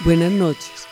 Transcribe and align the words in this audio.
Buenas 0.00 0.32
noches. 0.32 0.88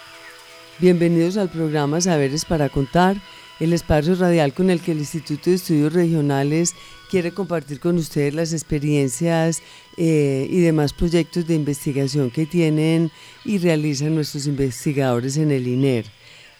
Bienvenidos 0.79 1.37
al 1.37 1.51
programa 1.51 2.01
Saberes 2.01 2.45
para 2.45 2.69
Contar, 2.69 3.16
el 3.59 3.73
espacio 3.73 4.15
radial 4.15 4.55
con 4.55 4.70
el 4.70 4.80
que 4.80 4.92
el 4.92 4.98
Instituto 4.98 5.50
de 5.50 5.56
Estudios 5.56 5.92
Regionales 5.92 6.75
quiere 7.11 7.33
compartir 7.33 7.81
con 7.81 7.97
ustedes 7.97 8.33
las 8.33 8.53
experiencias 8.53 9.61
eh, 9.97 10.47
y 10.48 10.61
demás 10.61 10.92
proyectos 10.92 11.48
de 11.48 11.55
investigación 11.56 12.31
que 12.31 12.47
tienen 12.47 13.11
y 13.44 13.59
realizan 13.59 14.14
nuestros 14.14 14.47
investigadores 14.47 15.37
en 15.37 15.50
el 15.50 15.66
INER. 15.66 16.06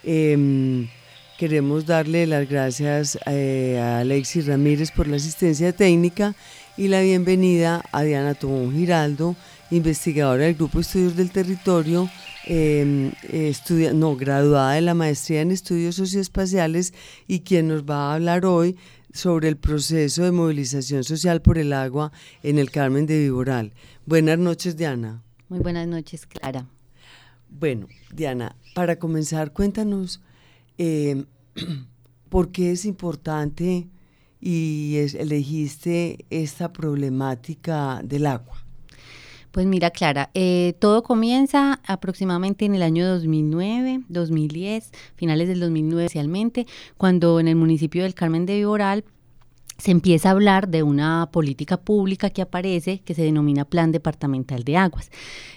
Em, 0.02 0.88
queremos 1.38 1.86
darle 1.86 2.27
las 2.27 2.48
gracias 2.48 3.18
eh, 3.27 3.78
a 3.80 4.00
Alexis 4.00 4.46
Ramírez 4.46 4.90
por 4.90 5.06
la 5.06 5.16
asistencia 5.16 5.72
técnica 5.72 6.34
y 6.77 6.88
la 6.88 7.02
bienvenida 7.02 7.84
a 7.92 8.02
Diana 8.02 8.34
Tomón 8.34 8.74
Giraldo, 8.74 9.36
investigadora 9.70 10.44
del 10.44 10.56
Grupo 10.56 10.80
Estudios 10.80 11.16
del 11.16 11.30
Territorio 11.30 12.10
eh, 12.46 13.12
no, 13.94 14.16
graduada 14.16 14.74
de 14.74 14.80
la 14.80 14.94
maestría 14.94 15.42
en 15.42 15.50
estudios 15.50 15.96
socioespaciales 15.96 16.92
y 17.26 17.40
quien 17.40 17.68
nos 17.68 17.84
va 17.84 18.10
a 18.10 18.14
hablar 18.14 18.44
hoy 18.46 18.76
sobre 19.12 19.48
el 19.48 19.56
proceso 19.56 20.24
de 20.24 20.32
movilización 20.32 21.04
social 21.04 21.42
por 21.42 21.58
el 21.58 21.72
agua 21.72 22.12
en 22.42 22.58
el 22.58 22.70
Carmen 22.70 23.06
de 23.06 23.18
Viboral. 23.18 23.72
Buenas 24.06 24.38
noches, 24.38 24.76
Diana. 24.76 25.22
Muy 25.48 25.60
buenas 25.60 25.86
noches, 25.86 26.26
Clara. 26.26 26.66
Bueno, 27.50 27.86
Diana, 28.12 28.56
para 28.74 28.98
comenzar, 28.98 29.52
cuéntanos 29.52 30.22
em, 30.78 31.27
por 32.30 32.50
qué 32.50 32.72
es 32.72 32.86
importante 32.86 33.86
y 34.40 34.96
elegiste 34.96 36.24
esta 36.30 36.72
problemática 36.72 38.00
del 38.02 38.27
agua. 38.27 38.61
Pues 39.53 39.67
mira, 39.67 39.91
Clara, 39.91 40.31
eh, 40.33 40.75
todo 40.78 41.03
comienza 41.03 41.78
aproximadamente 41.86 42.64
en 42.64 42.75
el 42.75 42.83
año 42.83 43.06
2009, 43.06 44.00
2010, 44.08 44.91
finales 45.14 45.47
del 45.47 45.61
2009 45.61 46.06
especialmente, 46.06 46.67
cuando 46.97 47.39
en 47.39 47.48
el 47.48 47.56
municipio 47.56 48.03
del 48.03 48.14
Carmen 48.14 48.47
de 48.47 48.56
Viboral 48.56 49.05
se 49.83 49.91
empieza 49.91 50.28
a 50.28 50.33
hablar 50.33 50.69
de 50.69 50.84
una 50.84 51.28
política 51.33 51.77
pública 51.77 52.30
que 52.30 52.41
aparece 52.41 53.01
que 53.01 53.14
se 53.14 53.23
denomina 53.23 53.64
Plan 53.64 53.90
Departamental 53.90 54.62
de 54.62 54.77
Aguas. 54.77 55.11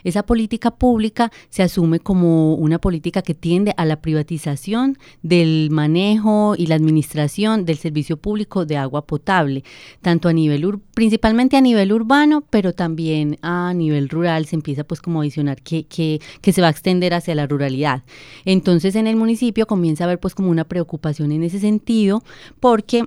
Esa 0.03 0.23
política 0.23 0.71
pública 0.71 1.31
se 1.49 1.61
asume 1.61 1.99
como 1.99 2.55
una 2.55 2.79
política 2.79 3.21
que 3.21 3.35
tiende 3.35 3.75
a 3.77 3.85
la 3.85 4.01
privatización 4.01 4.97
del 5.21 5.69
manejo 5.69 6.55
y 6.57 6.65
la 6.65 6.73
administración 6.73 7.65
del 7.65 7.77
servicio 7.77 8.17
público 8.17 8.65
de 8.65 8.77
agua 8.77 9.05
potable, 9.05 9.63
tanto 10.01 10.27
a 10.27 10.33
nivel 10.33 10.65
principalmente 10.95 11.55
a 11.55 11.61
nivel 11.61 11.93
urbano, 11.93 12.43
pero 12.49 12.73
también 12.73 13.37
a 13.43 13.75
nivel 13.75 14.09
rural 14.09 14.47
se 14.47 14.55
empieza 14.55 14.83
pues 14.83 15.01
como 15.01 15.21
a 15.21 15.55
que, 15.63 15.85
que, 15.85 16.19
que 16.41 16.51
se 16.51 16.61
va 16.61 16.67
a 16.69 16.71
extender 16.71 17.13
hacia 17.13 17.35
la 17.35 17.45
ruralidad. 17.45 18.01
Entonces 18.43 18.95
en 18.95 19.05
el 19.05 19.17
municipio 19.17 19.67
comienza 19.67 20.03
a 20.03 20.05
haber 20.05 20.19
pues 20.19 20.33
como 20.33 20.49
una 20.49 20.63
preocupación 20.63 21.31
en 21.31 21.43
ese 21.43 21.59
sentido 21.59 22.23
porque 22.59 23.05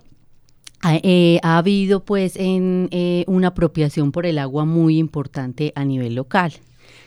eh, 0.84 1.41
ha 1.43 1.59
habido 1.59 2.05
pues 2.05 2.34
eh, 2.37 3.25
una 3.27 3.49
apropiación 3.49 4.12
por 4.12 4.27
el 4.27 4.39
agua 4.39 4.65
muy 4.65 4.99
importante 4.99 5.72
a 5.75 5.84
nivel 5.84 6.15
local. 6.15 6.53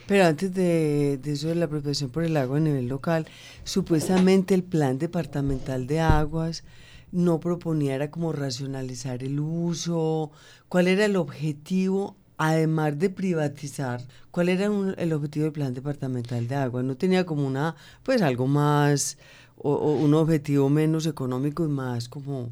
Pero 0.08 0.26
antes 0.26 0.54
de, 0.54 1.20
eso 1.24 1.48
de 1.48 1.56
la 1.56 1.66
apropiación 1.66 2.10
por 2.10 2.24
el 2.24 2.36
agua 2.36 2.58
a 2.58 2.60
nivel 2.60 2.88
local, 2.88 3.28
supuestamente 3.64 4.54
el 4.54 4.64
plan 4.64 4.98
departamental 4.98 5.88
de 5.88 6.02
aguas 6.02 6.64
no 7.12 7.40
proponía 7.40 7.96
era 7.96 8.12
como 8.12 8.34
racionalizar 8.34 9.24
el 9.24 9.40
uso, 9.40 10.32
cuál 10.68 10.88
era 10.88 11.06
el 11.06 11.16
objetivo 11.16 12.18
además 12.38 12.98
de 12.98 13.10
privatizar, 13.10 14.02
¿cuál 14.32 14.50
era 14.50 14.66
el 14.98 15.14
objetivo 15.14 15.44
del 15.44 15.54
plan 15.54 15.74
departamental 15.74 16.48
de 16.48 16.56
aguas? 16.56 16.84
No 16.84 16.98
tenía 16.98 17.26
como 17.26 17.46
una, 17.46 17.76
pues 18.04 18.22
algo 18.24 18.48
más, 18.48 19.18
o 19.64 19.94
un 19.94 20.14
objetivo 20.16 20.70
menos 20.70 21.06
económico 21.06 21.64
y 21.64 21.70
más 21.70 22.10
como 22.10 22.50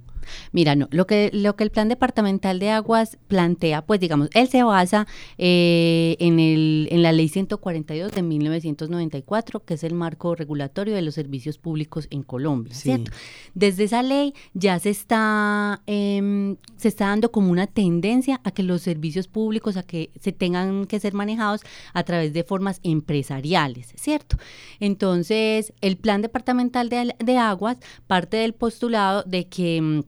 Mira, 0.52 0.76
no, 0.76 0.88
lo 0.92 1.08
que, 1.08 1.30
lo 1.34 1.56
que 1.56 1.64
el 1.64 1.72
Plan 1.72 1.90
Departamental 1.90 2.60
de 2.60 2.70
Aguas 2.70 3.18
plantea, 3.28 3.86
pues 3.86 4.00
digamos, 4.00 4.30
él 4.34 4.48
se 4.48 4.64
basa 4.64 5.08
eh, 5.38 6.16
en, 6.20 6.40
el, 6.40 6.88
en 6.92 7.04
la 7.04 7.12
Ley 7.12 7.28
142 7.28 8.12
de 8.12 8.22
1994, 8.22 9.64
que 9.66 9.74
es 9.76 9.84
el 9.84 9.94
marco 9.94 10.36
regulatorio 10.36 10.94
de 10.94 11.02
los 11.02 11.16
servicios 11.16 11.58
públicos 11.58 12.08
en 12.12 12.24
Colombia, 12.24 12.74
¿cierto? 12.74 13.12
Desde 13.54 13.86
esa 13.86 14.04
ley 14.04 14.34
ya 14.54 14.80
se 14.80 14.90
está, 14.90 15.82
em, 15.86 16.58
se 16.78 16.88
está 16.88 17.08
dando 17.08 17.32
como 17.32 17.52
una 17.52 17.68
tendencia 17.68 18.42
a 18.44 18.52
que 18.52 18.64
los 18.64 18.82
servicios 18.82 19.28
públicos, 19.28 19.78
a 19.78 19.84
que 19.84 20.12
se 20.20 20.32
tengan 20.32 20.86
que 20.86 21.00
ser 21.00 21.14
manejados 21.14 21.62
a 21.94 22.04
través 22.04 22.34
de 22.34 22.44
formas 22.44 22.80
empresariales, 22.84 23.94
¿cierto? 23.96 24.38
Entonces, 24.80 25.74
el 25.82 25.98
Plan 25.98 26.22
Departamental 26.22 26.90
de, 26.90 27.16
de 27.20 27.38
Aguas 27.38 27.78
parte 28.08 28.38
del 28.38 28.54
postulado 28.54 29.24
de 29.24 29.48
que 29.48 29.78
em, 29.78 30.04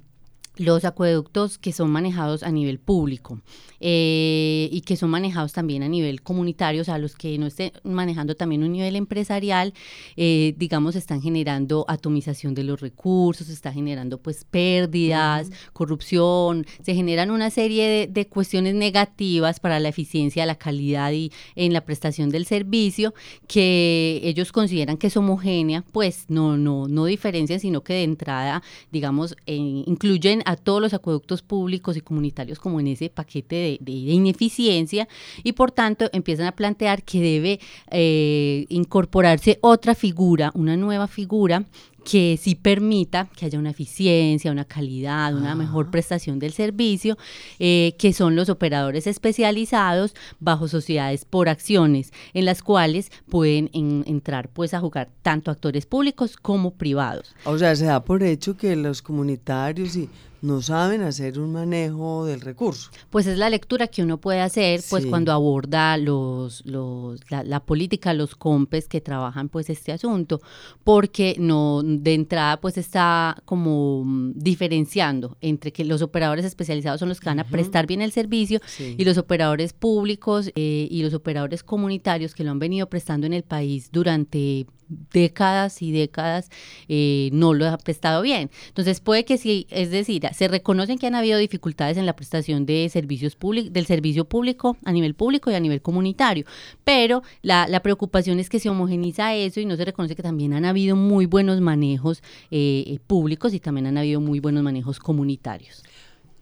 los 0.58 0.86
acueductos 0.86 1.58
que 1.58 1.72
son 1.72 1.92
manejados 1.92 2.44
a 2.44 2.52
nivel 2.52 2.80
público 2.80 3.40
eh, 3.80 4.70
y 4.72 4.82
que 4.82 4.96
son 4.96 5.10
manejados 5.10 5.54
también 5.54 5.82
a 5.82 5.90
nivel 5.90 6.22
comunitario, 6.22 6.82
o 6.82 6.86
sea, 6.86 7.00
los 7.00 7.16
que 7.16 7.38
no 7.40 7.48
estén 7.48 7.72
manejando 7.84 8.36
también 8.36 8.64
un 8.64 8.74
nivel 8.74 8.96
empresarial, 8.96 9.74
eh, 10.18 10.54
digamos, 10.58 10.96
están 10.96 11.22
generando 11.22 11.86
atomización 11.88 12.54
de 12.54 12.64
los 12.64 12.80
recursos, 12.80 13.50
está 13.50 13.74
generando 13.74 14.20
pues 14.20 14.44
pérdidas, 14.44 15.50
corrupción, 15.74 16.68
se 16.84 16.94
generan 16.94 17.32
una 17.32 17.50
serie 17.50 18.08
de, 18.08 18.28
cuestiones 18.28 18.76
negativas 18.76 19.60
para 19.60 19.80
la 19.80 19.90
eficiencia, 19.90 20.46
la 20.46 20.56
calidad 20.56 21.12
y 21.12 21.32
en 21.56 21.74
la 21.74 21.82
prestación 21.82 22.30
del 22.30 22.46
servicio 22.46 23.14
que 23.48 24.22
ellos 24.24 24.52
consideran 24.52 24.98
que 24.98 25.08
es 25.08 25.18
homogénea, 25.18 25.84
pues 25.92 26.26
no, 26.28 26.56
no, 26.56 26.88
no 26.88 27.06
diferencian, 27.06 27.60
sino 27.60 27.82
que 27.82 27.94
de 27.94 28.04
entrada, 28.04 28.62
digamos, 28.92 29.36
eh, 29.48 29.56
incluyen 29.56 30.41
a 30.46 30.56
todos 30.56 30.82
los 30.82 30.94
acueductos 30.94 31.42
públicos 31.42 31.98
y 31.98 32.02
comunitarios 32.02 32.60
como 32.60 32.80
en 32.80 32.88
ese 32.88 33.10
paquete 33.10 33.78
de, 33.80 33.92
ineficiencia 33.92 35.08
y 35.44 35.54
por 35.54 35.72
tanto 35.72 36.10
empiezan 36.14 36.48
a 36.48 36.52
plantear 36.52 37.04
que 37.04 37.22
debe 37.22 37.60
eh, 37.90 38.66
incorporarse 38.70 39.60
otra 39.62 39.96
figura, 39.96 40.52
una 40.54 40.78
nueva 40.78 41.08
figura 41.08 41.66
que 42.04 42.38
sí 42.42 42.56
permita 42.56 43.30
que 43.36 43.46
haya 43.46 43.60
una 43.60 43.70
eficiencia, 43.70 44.52
una 44.52 44.66
calidad, 44.66 45.36
una 45.36 45.56
mejor 45.56 45.92
prestación 45.92 46.40
del 46.40 46.52
servicio, 46.54 47.18
eh, 47.60 47.96
que 47.98 48.14
son 48.14 48.36
los 48.36 48.50
operadores 48.50 49.08
especializados 49.08 50.16
bajo 50.40 50.68
sociedades 50.68 51.26
por 51.26 51.50
acciones, 51.50 52.12
en 52.34 52.46
las 52.46 52.64
cuales 52.64 53.12
pueden 53.30 53.70
entrar 53.74 54.50
pues 54.50 54.74
a 54.74 54.80
jugar 54.80 55.10
tanto 55.22 55.52
actores 55.52 55.86
públicos 55.86 56.38
como 56.38 56.72
privados. 56.72 57.36
O 57.46 57.58
sea, 57.58 57.76
se 57.76 57.86
da 57.86 58.04
por 58.04 58.24
hecho 58.24 58.58
que 58.58 58.76
los 58.76 59.02
comunitarios 59.02 59.96
y 59.96 60.10
no 60.42 60.62
saben 60.62 61.02
hacer 61.02 61.40
un 61.40 61.52
manejo 61.52 62.26
del 62.26 62.42
recurso. 62.42 62.90
Pues 63.10 63.28
es 63.28 63.38
la 63.38 63.50
lectura 63.50 63.88
que 63.88 64.04
uno 64.04 64.18
puede 64.18 64.42
hacer 64.42 64.82
pues 64.90 65.06
cuando 65.06 65.32
aborda 65.32 65.98
los, 65.98 66.66
los 66.66 67.20
la, 67.30 67.60
política, 67.60 68.14
los 68.14 68.36
compes 68.36 68.88
que 68.88 69.02
trabajan 69.02 69.50
pues 69.50 69.70
este 69.70 69.92
asunto, 69.92 70.42
porque 70.84 71.36
no 71.40 71.82
de 71.84 72.14
entrada 72.14 72.60
pues 72.60 72.78
está 72.78 73.42
como 73.46 74.04
mm, 74.04 74.34
diferenciando 74.36 75.38
entre 75.42 75.72
que 75.72 75.86
los 75.86 76.02
operadores 76.02 76.46
especializados 76.46 77.00
son 77.00 77.10
los 77.10 77.20
que 77.20 77.30
van 77.30 77.40
a 77.40 77.48
prestar 77.48 77.86
bien 77.86 78.02
el 78.02 78.12
servicio 78.12 78.60
y 78.80 79.04
los 79.06 79.18
operadores 79.18 79.74
públicos 79.74 80.52
eh, 80.56 80.88
y 80.90 81.04
los 81.04 81.14
operadores 81.14 81.64
comunitarios 81.64 82.34
que 82.34 82.44
lo 82.44 82.52
han 82.52 82.60
venido 82.60 82.90
prestando 82.90 83.28
en 83.28 83.34
el 83.34 83.44
país 83.44 83.90
durante 83.92 84.66
décadas 85.12 85.82
y 85.82 85.92
décadas 85.92 86.50
eh, 86.88 87.30
no 87.34 87.54
lo 87.54 87.68
ha 87.68 87.78
prestado 87.78 88.22
bien. 88.22 88.50
Entonces 88.68 89.00
puede 89.00 89.26
que 89.26 89.38
sí, 89.38 89.68
es 89.70 89.92
decir, 89.92 90.28
se 90.34 90.48
reconocen 90.48 90.98
que 90.98 91.08
han 91.08 91.16
habido 91.16 91.38
dificultades 91.38 91.98
en 91.98 92.06
la 92.06 92.16
prestación 92.16 92.66
de 92.66 92.90
servicios 92.90 93.36
públicos, 93.36 93.74
del 93.74 93.86
servicio 93.86 94.26
público 94.26 94.78
a 94.86 94.92
nivel 94.92 95.16
público 95.16 95.52
y 95.52 95.56
a 95.56 95.60
nivel 95.60 95.82
comunitario, 95.82 96.46
pero 96.84 97.24
la, 97.42 97.82
preocupación 97.82 98.40
es 98.40 98.48
que 98.48 98.60
se 98.60 98.70
homogeniza 98.70 99.34
eso 99.34 99.60
y 99.60 99.66
no 99.66 99.76
se 99.76 99.86
reconoce 99.86 100.16
que 100.16 100.22
también 100.22 100.54
han 100.54 100.66
habido 100.66 100.96
muy 100.96 101.26
buenos 101.26 101.62
manejos 101.62 102.22
eh, 102.52 103.00
públicos 103.08 103.56
y 103.56 103.60
también 103.60 103.88
han 103.88 103.98
habido 103.98 104.22
muy 104.22 104.40
buenos 104.40 104.62
manejos 104.62 105.00
comunitarios. 105.00 105.84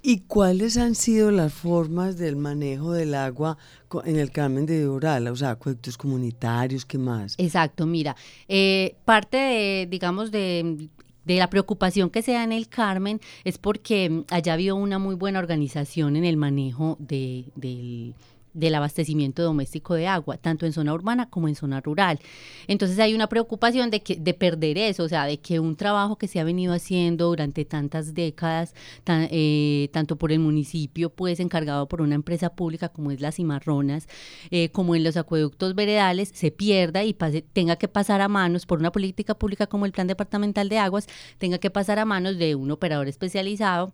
¿Y 0.01 0.21
cuáles 0.21 0.77
han 0.77 0.95
sido 0.95 1.29
las 1.29 1.53
formas 1.53 2.17
del 2.17 2.35
manejo 2.35 2.93
del 2.93 3.15
agua 3.15 3.57
en 4.05 4.17
el 4.17 4.31
Carmen 4.31 4.65
de 4.65 4.87
Oral? 4.87 5.27
O 5.27 5.35
sea, 5.35 5.51
acueductos 5.51 5.97
comunitarios, 5.97 6.85
¿qué 6.85 6.97
más? 6.97 7.35
Exacto, 7.37 7.85
mira, 7.85 8.15
eh, 8.47 8.95
parte 9.05 9.37
de, 9.37 9.87
digamos, 9.89 10.31
de 10.31 10.89
de 11.29 11.37
la 11.37 11.49
preocupación 11.49 12.09
que 12.09 12.23
se 12.23 12.31
da 12.31 12.43
en 12.43 12.51
el 12.51 12.67
Carmen 12.69 13.21
es 13.43 13.59
porque 13.59 14.23
allá 14.31 14.53
había 14.53 14.73
una 14.73 14.97
muy 14.97 15.13
buena 15.13 15.37
organización 15.37 16.15
en 16.15 16.25
el 16.25 16.37
manejo 16.37 16.97
de, 16.99 17.45
del 17.55 18.15
del 18.53 18.75
abastecimiento 18.75 19.43
doméstico 19.43 19.93
de 19.93 20.07
agua, 20.07 20.37
tanto 20.37 20.65
en 20.65 20.73
zona 20.73 20.93
urbana 20.93 21.29
como 21.29 21.47
en 21.47 21.55
zona 21.55 21.81
rural. 21.81 22.19
Entonces 22.67 22.99
hay 22.99 23.13
una 23.13 23.27
preocupación 23.27 23.89
de, 23.89 24.01
que, 24.01 24.15
de 24.15 24.33
perder 24.33 24.77
eso, 24.77 25.03
o 25.03 25.09
sea, 25.09 25.25
de 25.25 25.39
que 25.39 25.59
un 25.59 25.75
trabajo 25.75 26.17
que 26.17 26.27
se 26.27 26.39
ha 26.39 26.43
venido 26.43 26.73
haciendo 26.73 27.27
durante 27.27 27.65
tantas 27.65 28.13
décadas, 28.13 28.73
eh, 29.07 29.89
tanto 29.91 30.15
por 30.17 30.31
el 30.31 30.39
municipio, 30.39 31.09
pues 31.09 31.39
encargado 31.39 31.87
por 31.87 32.01
una 32.01 32.15
empresa 32.15 32.49
pública 32.49 32.89
como 32.89 33.11
es 33.11 33.21
las 33.21 33.35
Cimarronas, 33.35 34.07
eh, 34.51 34.69
como 34.69 34.95
en 34.95 35.03
los 35.03 35.17
acueductos 35.17 35.75
veredales, 35.75 36.31
se 36.33 36.51
pierda 36.51 37.03
y 37.03 37.15
tenga 37.53 37.75
que 37.75 37.87
pasar 37.87 38.21
a 38.21 38.27
manos, 38.27 38.65
por 38.65 38.79
una 38.79 38.91
política 38.91 39.35
pública 39.35 39.67
como 39.67 39.85
el 39.85 39.91
Plan 39.91 40.07
Departamental 40.07 40.69
de 40.69 40.79
Aguas, 40.79 41.07
tenga 41.37 41.57
que 41.57 41.69
pasar 41.69 41.99
a 41.99 42.05
manos 42.05 42.37
de 42.37 42.55
un 42.55 42.71
operador 42.71 43.07
especializado 43.07 43.93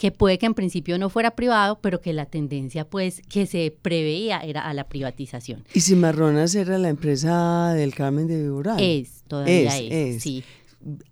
que 0.00 0.10
puede 0.10 0.38
que 0.38 0.46
en 0.46 0.54
principio 0.54 0.96
no 0.96 1.10
fuera 1.10 1.32
privado, 1.32 1.78
pero 1.82 2.00
que 2.00 2.14
la 2.14 2.24
tendencia 2.24 2.88
pues 2.88 3.20
que 3.28 3.44
se 3.44 3.76
preveía 3.82 4.38
era 4.38 4.62
a 4.62 4.72
la 4.72 4.88
privatización. 4.88 5.62
¿Y 5.74 5.82
Cimarronas 5.82 6.54
era 6.54 6.78
la 6.78 6.88
empresa 6.88 7.74
del 7.74 7.94
Carmen 7.94 8.26
de 8.26 8.40
Viboral? 8.40 8.80
Es, 8.80 9.24
todavía 9.28 9.76
es, 9.76 10.22
sí. 10.22 10.42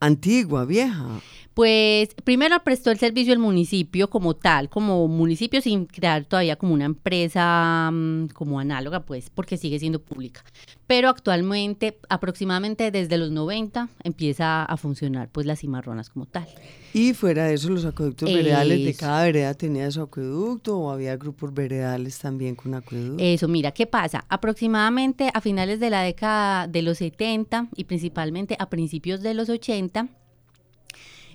Antigua, 0.01 0.65
vieja. 0.65 1.21
Pues 1.59 2.15
primero 2.23 2.63
prestó 2.63 2.93
el 2.93 3.01
servicio 3.01 3.33
el 3.33 3.41
municipio 3.41 4.09
como 4.11 4.37
tal, 4.37 4.69
como 4.69 5.09
municipio 5.09 5.61
sin 5.61 5.87
crear 5.87 6.25
todavía 6.25 6.55
como 6.55 6.73
una 6.73 6.85
empresa 6.85 7.91
mm, 7.93 8.29
como 8.29 8.61
análoga, 8.61 9.01
pues 9.01 9.29
porque 9.29 9.57
sigue 9.57 9.81
siendo 9.81 10.01
pública. 10.01 10.45
Pero 10.87 11.09
actualmente, 11.09 11.99
aproximadamente 12.09 12.93
desde 12.93 13.19
los 13.19 13.33
90, 13.33 13.89
empieza 14.05 14.63
a 14.63 14.77
funcionar 14.77 15.31
pues 15.33 15.47
las 15.49 15.59
cimarronas 15.59 16.11
como 16.11 16.27
tal. 16.27 16.47
Y 16.95 17.13
fuera 17.13 17.47
de 17.47 17.55
eso, 17.55 17.71
los 17.71 17.85
acueductos 17.85 18.33
veredales 18.33 18.85
de 18.85 18.95
cada 18.95 19.25
vereda 19.25 19.53
tenía 19.55 19.91
su 19.91 20.01
acueducto 20.01 20.79
o 20.79 20.93
había 20.93 21.17
grupos 21.17 21.53
veredales 21.53 22.21
también 22.21 22.55
con 22.55 22.73
acueducto. 22.77 23.21
Eso, 23.21 23.49
mira, 23.49 23.73
¿qué 23.73 23.89
pasa? 23.89 24.25
Aproximadamente 24.29 25.33
a 25.35 25.41
finales 25.41 25.81
de 25.81 25.91
la 25.91 26.03
década 26.03 26.69
de 26.69 26.83
los 26.83 26.99
70 26.99 27.67
y 27.75 27.83
principalmente 27.83 28.55
a 28.61 28.71
principios 28.71 29.23
de 29.23 29.35
los 29.35 29.49
80, 29.49 30.09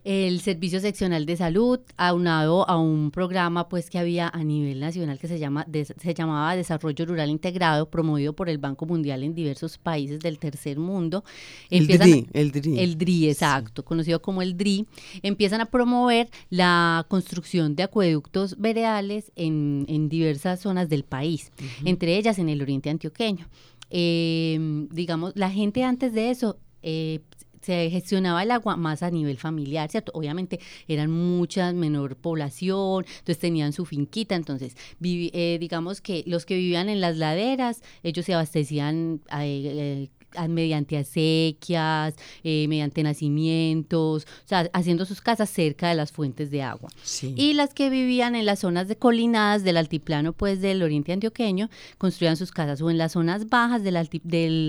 el 0.03 0.41
Servicio 0.41 0.79
Seccional 0.79 1.25
de 1.25 1.37
Salud, 1.37 1.79
aunado 1.95 2.67
a 2.69 2.77
un 2.77 3.09
programa 3.11 3.69
pues 3.69 3.89
que 3.89 3.97
había 3.97 4.27
a 4.27 4.43
nivel 4.43 4.79
nacional 4.79 5.17
que 5.17 5.27
se, 5.27 5.39
llama, 5.39 5.65
se 5.71 6.13
llamaba 6.13 6.55
Desarrollo 6.55 7.05
Rural 7.05 7.29
Integrado, 7.29 7.89
promovido 7.89 8.33
por 8.33 8.49
el 8.49 8.57
Banco 8.57 8.85
Mundial 8.85 9.23
en 9.23 9.33
diversos 9.33 9.77
países 9.77 10.19
del 10.19 10.39
tercer 10.39 10.77
mundo. 10.77 11.23
El 11.69 11.87
DRI, 11.87 12.27
el 12.33 12.51
DRI. 12.51 12.79
El 12.79 12.97
DRI, 12.97 13.29
exacto, 13.29 13.85
conocido 13.85 14.21
como 14.21 14.41
el 14.41 14.57
DRI. 14.57 14.85
Empiezan 15.21 15.61
a 15.61 15.67
promover 15.67 16.29
la 16.49 17.05
construcción 17.07 17.75
de 17.75 17.83
acueductos 17.83 18.57
veredales 18.59 19.31
en, 19.35 19.83
diversas 20.09 20.59
zonas 20.59 20.89
del 20.89 21.05
país, 21.05 21.51
entre 21.85 22.17
ellas 22.17 22.37
en 22.39 22.49
el 22.49 22.61
oriente 22.61 22.89
antioqueño. 22.89 23.47
Eh, 23.89 24.87
digamos, 24.91 25.33
la 25.35 25.49
gente 25.49 25.83
antes 25.83 26.13
de 26.13 26.29
eso 26.29 26.57
eh, 26.81 27.21
se 27.63 27.89
gestionaba 27.89 28.43
el 28.43 28.51
agua 28.51 28.75
más 28.75 29.03
a 29.03 29.09
nivel 29.09 29.37
familiar, 29.37 29.89
¿cierto? 29.89 30.11
Obviamente 30.15 30.59
eran 30.87 31.09
muchas, 31.09 31.73
menor 31.73 32.15
población, 32.15 33.05
entonces 33.07 33.39
tenían 33.39 33.73
su 33.73 33.85
finquita, 33.85 34.35
entonces 34.35 34.75
eh, 35.01 35.57
digamos 35.59 36.01
que 36.01 36.23
los 36.27 36.45
que 36.45 36.55
vivían 36.55 36.89
en 36.89 37.01
las 37.01 37.17
laderas, 37.17 37.81
ellos 38.03 38.25
se 38.25 38.33
abastecían 38.33 39.21
eh, 39.39 40.09
mediante 40.49 40.97
acequias, 40.97 42.15
eh, 42.43 42.67
mediante 42.67 43.03
nacimientos, 43.03 44.23
o 44.23 44.47
sea, 44.47 44.69
haciendo 44.73 45.05
sus 45.05 45.21
casas 45.21 45.49
cerca 45.49 45.89
de 45.89 45.95
las 45.95 46.11
fuentes 46.11 46.51
de 46.51 46.61
agua. 46.61 46.89
Y 47.21 47.53
las 47.53 47.73
que 47.73 47.89
vivían 47.89 48.35
en 48.35 48.45
las 48.45 48.59
zonas 48.59 48.87
de 48.87 48.95
colinadas 48.95 49.63
del 49.63 49.77
altiplano, 49.77 50.33
pues 50.33 50.61
del 50.61 50.83
oriente 50.83 51.13
antioqueño, 51.13 51.69
construían 51.97 52.37
sus 52.37 52.51
casas 52.51 52.81
o 52.81 52.89
en 52.89 52.97
las 52.97 53.13
zonas 53.13 53.49
bajas 53.49 53.83
del, 53.83 53.95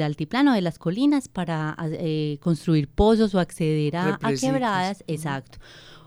altiplano, 0.03 0.53
de 0.53 0.63
las 0.63 0.79
colinas, 0.79 1.29
para 1.29 1.77
eh, 1.83 2.39
construir 2.41 2.89
pozos 2.89 3.35
o 3.35 3.41
acceder 3.41 3.97
a, 3.97 4.19
quebradas, 4.41 5.05
exacto. 5.07 5.59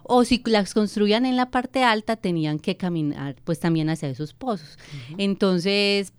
O 0.04 0.24
si 0.24 0.42
las 0.46 0.74
construían 0.74 1.26
en 1.26 1.36
la 1.36 1.52
parte 1.52 1.84
alta 1.84 2.16
tenían 2.16 2.60
que 2.60 2.78
caminar 2.78 3.36
pues 3.44 3.60
también 3.60 3.90
hacia 3.90 4.08
esos 4.08 4.34
pozos. 4.34 4.78
Entonces, 5.18 6.14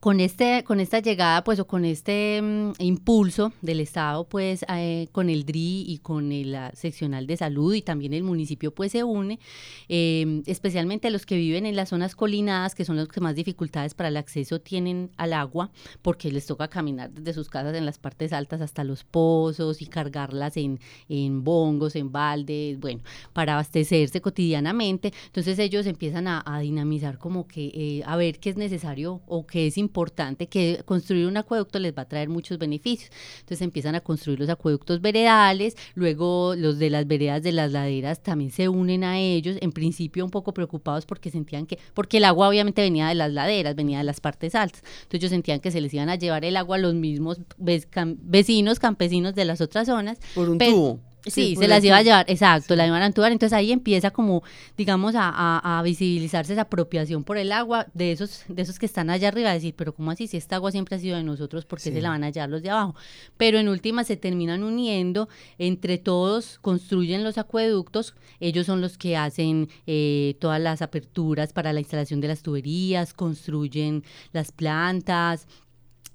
con 0.00 0.20
este 0.20 0.62
con 0.64 0.78
esta 0.78 1.00
llegada 1.00 1.42
pues 1.42 1.58
o 1.58 1.66
con 1.66 1.84
este 1.84 2.40
mm, 2.40 2.72
impulso 2.78 3.52
del 3.62 3.80
estado 3.80 4.28
pues 4.28 4.64
eh, 4.68 5.08
con 5.10 5.28
el 5.28 5.44
DRI 5.44 5.84
y 5.88 5.98
con 5.98 6.28
la 6.50 6.70
seccional 6.74 7.26
de 7.26 7.36
salud 7.36 7.74
y 7.74 7.82
también 7.82 8.14
el 8.14 8.22
municipio 8.22 8.72
pues 8.72 8.92
se 8.92 9.02
une 9.02 9.40
em, 9.88 10.44
especialmente 10.46 11.10
los 11.10 11.26
que 11.26 11.36
viven 11.36 11.66
en 11.66 11.74
las 11.74 11.88
zonas 11.88 12.14
colinadas 12.14 12.76
que 12.76 12.84
son 12.84 12.96
los 12.96 13.08
que 13.08 13.20
más 13.20 13.34
dificultades 13.34 13.94
para 13.94 14.08
el 14.08 14.16
acceso 14.16 14.60
tienen 14.60 15.10
al 15.16 15.32
agua 15.32 15.72
porque 16.00 16.30
les 16.30 16.46
toca 16.46 16.68
caminar 16.68 17.10
desde 17.10 17.32
sus 17.32 17.48
casas 17.48 17.74
en 17.74 17.84
las 17.84 17.98
partes 17.98 18.32
altas 18.32 18.60
hasta 18.60 18.84
los 18.84 19.02
pozos 19.02 19.82
y 19.82 19.86
cargarlas 19.86 20.56
en, 20.56 20.78
en 21.08 21.42
bongos 21.42 21.96
en 21.96 22.12
baldes 22.12 22.78
bueno 22.78 23.02
para 23.32 23.54
abastecerse 23.54 24.20
cotidianamente. 24.20 25.12
Entonces 25.26 25.58
ellos 25.58 25.86
empiezan 25.86 26.28
a, 26.28 26.44
dinamizar 26.60 27.18
como 27.18 27.46
que 27.46 27.70
eh, 27.74 28.02
a 28.04 28.16
ver 28.16 28.40
qué 28.40 28.50
es 28.50 28.56
necesario 28.56 29.22
o 29.26 29.46
qué 29.46 29.66
es 29.68 29.78
importante 29.78 29.87
importante 29.88 30.46
que 30.46 30.82
construir 30.84 31.26
un 31.26 31.36
acueducto 31.36 31.78
les 31.78 31.92
va 31.96 32.02
a 32.02 32.08
traer 32.08 32.28
muchos 32.28 32.58
beneficios. 32.58 33.10
Entonces 33.40 33.62
empiezan 33.62 33.94
a 33.94 34.00
construir 34.00 34.38
los 34.38 34.48
acueductos 34.48 35.00
veredales, 35.00 35.76
luego 35.94 36.54
los 36.56 36.78
de 36.78 36.90
las 36.90 37.06
veredas 37.06 37.42
de 37.42 37.52
las 37.52 37.72
laderas 37.72 38.22
también 38.22 38.50
se 38.50 38.68
unen 38.68 39.02
a 39.04 39.18
ellos, 39.18 39.56
en 39.60 39.72
principio 39.72 40.24
un 40.24 40.30
poco 40.30 40.52
preocupados 40.52 41.06
porque 41.06 41.30
sentían 41.30 41.66
que, 41.66 41.78
porque 41.94 42.18
el 42.18 42.24
agua 42.24 42.48
obviamente 42.48 42.82
venía 42.82 43.08
de 43.08 43.14
las 43.14 43.32
laderas, 43.32 43.74
venía 43.74 43.98
de 43.98 44.04
las 44.04 44.20
partes 44.20 44.54
altas, 44.54 44.82
entonces 44.82 45.14
ellos 45.18 45.30
sentían 45.30 45.60
que 45.60 45.70
se 45.70 45.80
les 45.80 45.92
iban 45.94 46.10
a 46.10 46.16
llevar 46.16 46.44
el 46.44 46.56
agua 46.56 46.76
a 46.76 46.80
los 46.80 46.94
mismos 46.94 47.40
vecinos, 47.56 48.78
campesinos 48.78 49.34
de 49.34 49.44
las 49.44 49.60
otras 49.60 49.86
zonas. 49.86 50.18
Por 50.34 50.50
un 50.50 50.58
tubo. 50.58 51.07
Sí, 51.26 51.56
se 51.56 51.68
las 51.68 51.84
iba 51.84 51.96
a 51.96 52.02
llevar, 52.02 52.24
exacto, 52.28 52.76
la 52.76 52.86
iban 52.86 53.02
a 53.02 53.06
entubar. 53.06 53.32
Entonces 53.32 53.56
ahí 53.56 53.72
empieza 53.72 54.10
como, 54.10 54.42
digamos, 54.76 55.14
a, 55.16 55.80
visibilizarse 55.84 56.52
esa 56.52 56.62
apropiación 56.62 57.24
por 57.24 57.38
el 57.38 57.52
agua 57.52 57.86
de 57.94 58.12
esos, 58.12 58.44
de 58.48 58.62
esos 58.62 58.78
que 58.78 58.86
están 58.86 59.10
allá 59.10 59.28
arriba, 59.28 59.52
decir, 59.52 59.74
pero 59.76 59.94
¿cómo 59.94 60.10
así? 60.10 60.26
Si 60.26 60.36
esta 60.36 60.56
agua 60.56 60.70
siempre 60.70 60.96
ha 60.96 60.98
sido 60.98 61.16
de 61.16 61.24
nosotros, 61.24 61.64
¿por 61.64 61.80
qué 61.80 61.92
se 61.92 62.00
la 62.00 62.10
van 62.10 62.24
a 62.24 62.30
llevar 62.30 62.48
los 62.48 62.62
de 62.62 62.70
abajo? 62.70 62.94
Pero 63.36 63.58
en 63.58 63.68
última 63.68 64.04
se 64.04 64.16
terminan 64.16 64.62
uniendo, 64.62 65.28
entre 65.58 65.98
todos 65.98 66.58
construyen 66.60 67.24
los 67.24 67.38
acueductos, 67.38 68.14
ellos 68.40 68.66
son 68.66 68.80
los 68.80 68.96
que 68.98 69.16
hacen 69.16 69.68
eh, 69.86 70.36
todas 70.40 70.60
las 70.60 70.82
aperturas 70.82 71.52
para 71.52 71.72
la 71.72 71.80
instalación 71.80 72.20
de 72.20 72.28
las 72.28 72.42
tuberías, 72.42 73.12
construyen 73.12 74.04
las 74.32 74.52
plantas, 74.52 75.46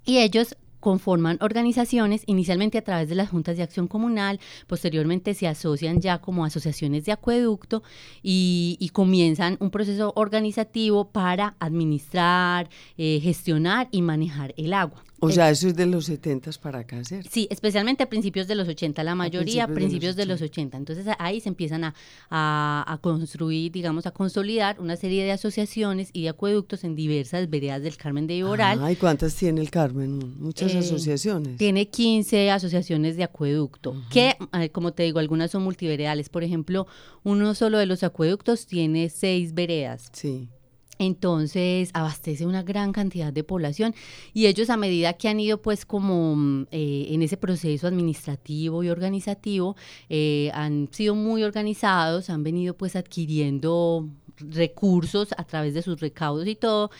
y 0.06 0.18
ellos 0.18 0.56
conforman 0.84 1.38
organizaciones, 1.40 2.24
inicialmente 2.26 2.76
a 2.76 2.84
través 2.84 3.08
de 3.08 3.14
las 3.14 3.30
juntas 3.30 3.56
de 3.56 3.62
acción 3.62 3.88
comunal, 3.88 4.38
posteriormente 4.66 5.32
se 5.32 5.48
asocian 5.48 6.02
ya 6.02 6.18
como 6.18 6.44
asociaciones 6.44 7.06
de 7.06 7.12
acueducto 7.12 7.82
y, 8.22 8.90
comienzan 8.92 9.56
un 9.60 9.70
proceso 9.70 10.12
organizativo 10.14 11.08
para 11.10 11.56
administrar, 11.58 12.68
eh, 12.98 13.18
gestionar 13.22 13.88
y 13.90 14.02
manejar 14.02 14.52
el 14.58 14.74
agua. 14.74 15.02
O 15.20 15.30
sea, 15.30 15.50
eso 15.50 15.68
es 15.68 15.76
de 15.76 15.86
los 15.86 16.06
70 16.06 16.50
para 16.60 16.80
acá, 16.80 17.02
¿cierto? 17.04 17.28
Sí, 17.32 17.46
especialmente 17.50 18.02
a 18.02 18.08
principios 18.08 18.46
de 18.46 18.54
los 18.54 18.68
80, 18.68 19.02
la 19.04 19.14
mayoría 19.14 19.64
a 19.64 19.68
principios, 19.68 20.16
de, 20.16 20.26
los 20.26 20.42
80. 20.42 20.76
Entonces 20.76 21.06
ahí 21.18 21.40
se 21.40 21.48
empiezan 21.48 21.84
a, 21.84 21.94
a, 22.30 22.98
construir, 23.00 23.72
digamos, 23.72 24.06
a 24.06 24.10
consolidar 24.10 24.80
una 24.80 24.96
serie 24.96 25.24
de 25.24 25.32
asociaciones 25.32 26.10
y 26.12 26.24
de 26.24 26.30
acueductos 26.30 26.84
en 26.84 26.94
diversas 26.94 27.48
veredas 27.48 27.82
del 27.82 27.96
Carmen 27.96 28.26
de 28.26 28.34
Iboral. 28.34 28.80
¿y 28.90 28.96
cuántas 28.96 29.34
tiene 29.34 29.60
el 29.60 29.70
Carmen? 29.70 30.40
Muchas 30.40 30.74
eh, 30.74 30.78
asociaciones. 30.78 31.56
Tiene 31.56 31.88
15 31.88 32.50
asociaciones 32.50 33.16
de 33.16 33.24
acueducto, 33.24 33.94
que, 34.10 34.36
eh, 34.52 34.70
como 34.70 34.92
te 34.92 35.04
digo, 35.04 35.18
algunas 35.18 35.50
son 35.50 35.62
multiveredales. 35.62 36.28
Por 36.28 36.44
ejemplo, 36.44 36.86
uno 37.22 37.54
solo 37.54 37.78
de 37.78 37.86
los 37.86 38.02
acueductos 38.02 38.66
tiene 38.66 39.08
seis 39.08 39.54
veredas. 39.54 40.10
Sí. 40.12 40.48
Entonces 40.98 41.90
abastece 41.92 42.46
una 42.46 42.62
gran 42.62 42.92
cantidad 42.92 43.32
de 43.32 43.44
población 43.44 43.94
y 44.32 44.46
ellos 44.46 44.70
a 44.70 44.76
medida 44.76 45.14
que 45.14 45.28
han 45.28 45.40
ido 45.40 45.60
pues 45.60 45.84
como 45.84 46.36
mm, 46.36 46.66
eh, 46.70 47.06
en 47.10 47.22
ese 47.22 47.36
proceso 47.36 47.86
administrativo 47.86 48.82
y 48.82 48.88
organizativo 48.88 49.76
eh, 50.08 50.50
han 50.54 50.88
sido 50.92 51.14
muy 51.14 51.42
organizados, 51.42 52.30
han 52.30 52.42
venido 52.42 52.76
pues 52.76 52.96
adquiriendo 52.96 54.08
recursos 54.38 55.28
a 55.36 55.44
través 55.44 55.74
de 55.74 55.82
sus 55.82 56.00
recaudos 56.00 56.46
y 56.46 56.54
todo 56.56 56.90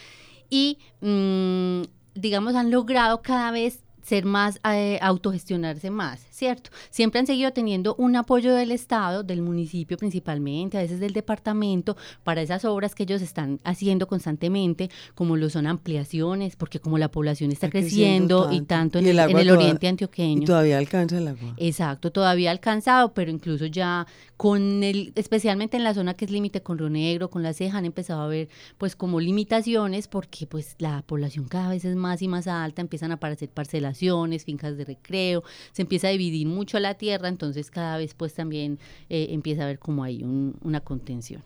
y 0.50 0.78
mm, 1.00 1.82
digamos 2.14 2.54
han 2.54 2.70
logrado 2.70 3.22
cada 3.22 3.50
vez 3.50 3.84
ser 4.04 4.26
más, 4.26 4.60
eh, 4.70 4.98
autogestionarse 5.00 5.90
más, 5.90 6.20
¿cierto? 6.34 6.70
Siempre 6.90 7.20
han 7.20 7.26
seguido 7.26 7.52
teniendo 7.52 7.94
un 7.96 8.16
apoyo 8.16 8.54
del 8.54 8.72
Estado, 8.72 9.22
del 9.22 9.40
municipio 9.40 9.96
principalmente, 9.96 10.76
a 10.76 10.82
veces 10.82 10.98
del 10.98 11.12
departamento, 11.12 11.96
para 12.24 12.42
esas 12.42 12.64
obras 12.64 12.94
que 12.94 13.04
ellos 13.04 13.22
están 13.22 13.60
haciendo 13.62 14.08
constantemente, 14.08 14.90
como 15.14 15.36
lo 15.36 15.48
son 15.48 15.68
ampliaciones, 15.68 16.56
porque 16.56 16.80
como 16.80 16.98
la 16.98 17.08
población 17.08 17.52
está, 17.52 17.70
creciendo, 17.70 18.50
y 18.50 18.62
tanto 18.62 18.98
en, 18.98 19.06
el, 19.06 19.50
oriente 19.50 19.86
antioqueño. 19.86 20.42
Y 20.42 20.46
todavía 20.46 20.78
alcanza 20.78 21.18
el 21.18 21.28
agua. 21.28 21.54
Exacto, 21.56 22.10
todavía 22.10 22.50
ha 22.50 22.52
alcanzado, 22.52 23.14
pero 23.14 23.30
incluso 23.30 23.66
ya 23.66 24.06
con 24.36 24.82
el, 24.82 25.12
especialmente 25.14 25.76
en 25.76 25.84
la 25.84 25.94
zona 25.94 26.14
que 26.14 26.24
es 26.24 26.32
límite 26.32 26.62
con 26.62 26.78
Río 26.78 26.90
Negro, 26.90 27.30
con 27.30 27.44
la 27.44 27.52
Ceja, 27.52 27.78
han 27.78 27.84
empezado 27.84 28.22
a 28.22 28.26
ver 28.26 28.48
pues 28.76 28.96
como 28.96 29.20
limitaciones, 29.20 30.08
porque 30.08 30.48
pues 30.48 30.74
la 30.78 31.02
población 31.02 31.46
cada 31.46 31.68
vez 31.68 31.84
es 31.84 31.94
más 31.94 32.22
y 32.22 32.28
más 32.28 32.48
alta, 32.48 32.82
empiezan 32.82 33.12
a 33.12 33.14
aparecer 33.14 33.50
parcelas 33.50 34.00
fincas 34.44 34.76
de 34.76 34.84
recreo, 34.84 35.44
se 35.72 35.82
empieza 35.82 36.08
a 36.08 36.10
dividir 36.10 36.23
mucho 36.46 36.78
la 36.80 36.94
tierra, 36.94 37.28
entonces 37.28 37.70
cada 37.70 37.98
vez 37.98 38.14
pues 38.14 38.34
también 38.34 38.78
eh, 39.08 39.28
empieza 39.30 39.62
a 39.62 39.64
haber 39.64 39.78
como 39.78 40.04
hay 40.04 40.22
una 40.22 40.80
contención. 40.80 41.42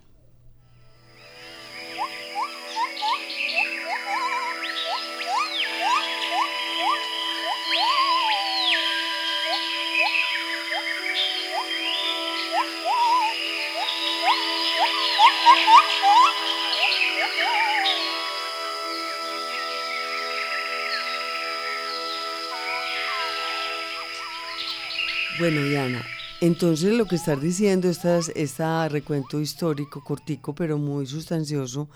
Bueno, 25.39 25.63
Diana, 25.63 26.03
entonces 26.41 26.95
lo 26.95 27.07
que 27.07 27.15
estás 27.15 27.41
diciendo, 27.41 27.89
este 27.89 28.89
recuento 28.89 29.41
histórico, 29.41 30.03
cortico, 30.03 30.53
pero 30.53 30.79
muy 30.79 31.07
sustancioso, 31.07 31.89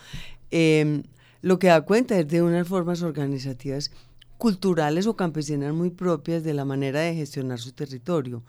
em, 0.53 1.03
lo 1.41 1.59
que 1.59 1.67
da 1.67 1.81
cuenta 1.81 2.17
es 2.17 2.29
de 2.29 2.41
unas 2.41 2.69
formas 2.69 3.03
organizativas 3.03 3.91
culturales 4.39 5.09
o 5.09 5.17
campesinas 5.17 5.75
muy 5.75 5.91
propias 5.91 6.45
de 6.45 6.55
la 6.55 6.65
manera 6.65 7.01
de 7.01 7.17
gestionar 7.17 7.59
su 7.59 7.73
territorio. 7.73 8.45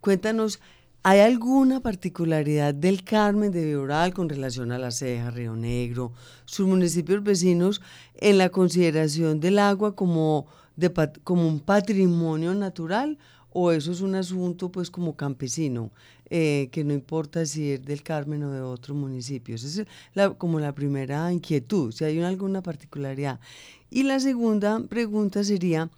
Cuéntanos, 0.00 0.58
¿hay 1.04 1.20
alguna 1.20 1.78
particularidad 1.78 2.74
del 2.74 3.04
Carmen 3.04 3.52
de 3.52 3.64
Vioral 3.64 4.12
con 4.12 4.28
relación 4.28 4.72
a 4.72 4.78
La 4.78 4.90
Ceja, 4.90 5.30
Río 5.30 5.54
Negro, 5.54 6.14
sus 6.46 6.66
municipios 6.66 7.22
vecinos, 7.22 7.80
en 8.16 8.38
la 8.38 8.48
consideración 8.48 9.38
del 9.38 9.60
agua 9.60 9.94
como, 9.94 10.48
como 11.22 11.46
un 11.46 11.60
patrimonio 11.60 12.54
natural 12.54 13.18
o 13.52 13.72
eso 13.72 13.92
es 13.92 14.00
un 14.00 14.14
asunto 14.14 14.70
pues 14.70 14.90
como 14.90 15.16
campesino, 15.16 15.90
eh, 16.30 16.68
que 16.72 16.84
no 16.84 16.94
importa 16.94 17.44
si 17.46 17.72
es 17.72 17.84
del 17.84 18.02
Carmen 18.02 18.42
o 18.44 18.50
de 18.50 18.60
otro 18.60 18.94
municipio. 18.94 19.54
Esa 19.54 19.82
es 19.82 19.88
la, 20.14 20.30
como 20.30 20.60
la 20.60 20.74
primera 20.74 21.32
inquietud, 21.32 21.92
si 21.92 22.04
hay 22.04 22.20
alguna 22.20 22.62
particularidad. 22.62 23.40
Y 23.90 24.04
la 24.04 24.20
segunda 24.20 24.80
pregunta 24.88 25.44
sería, 25.44 25.90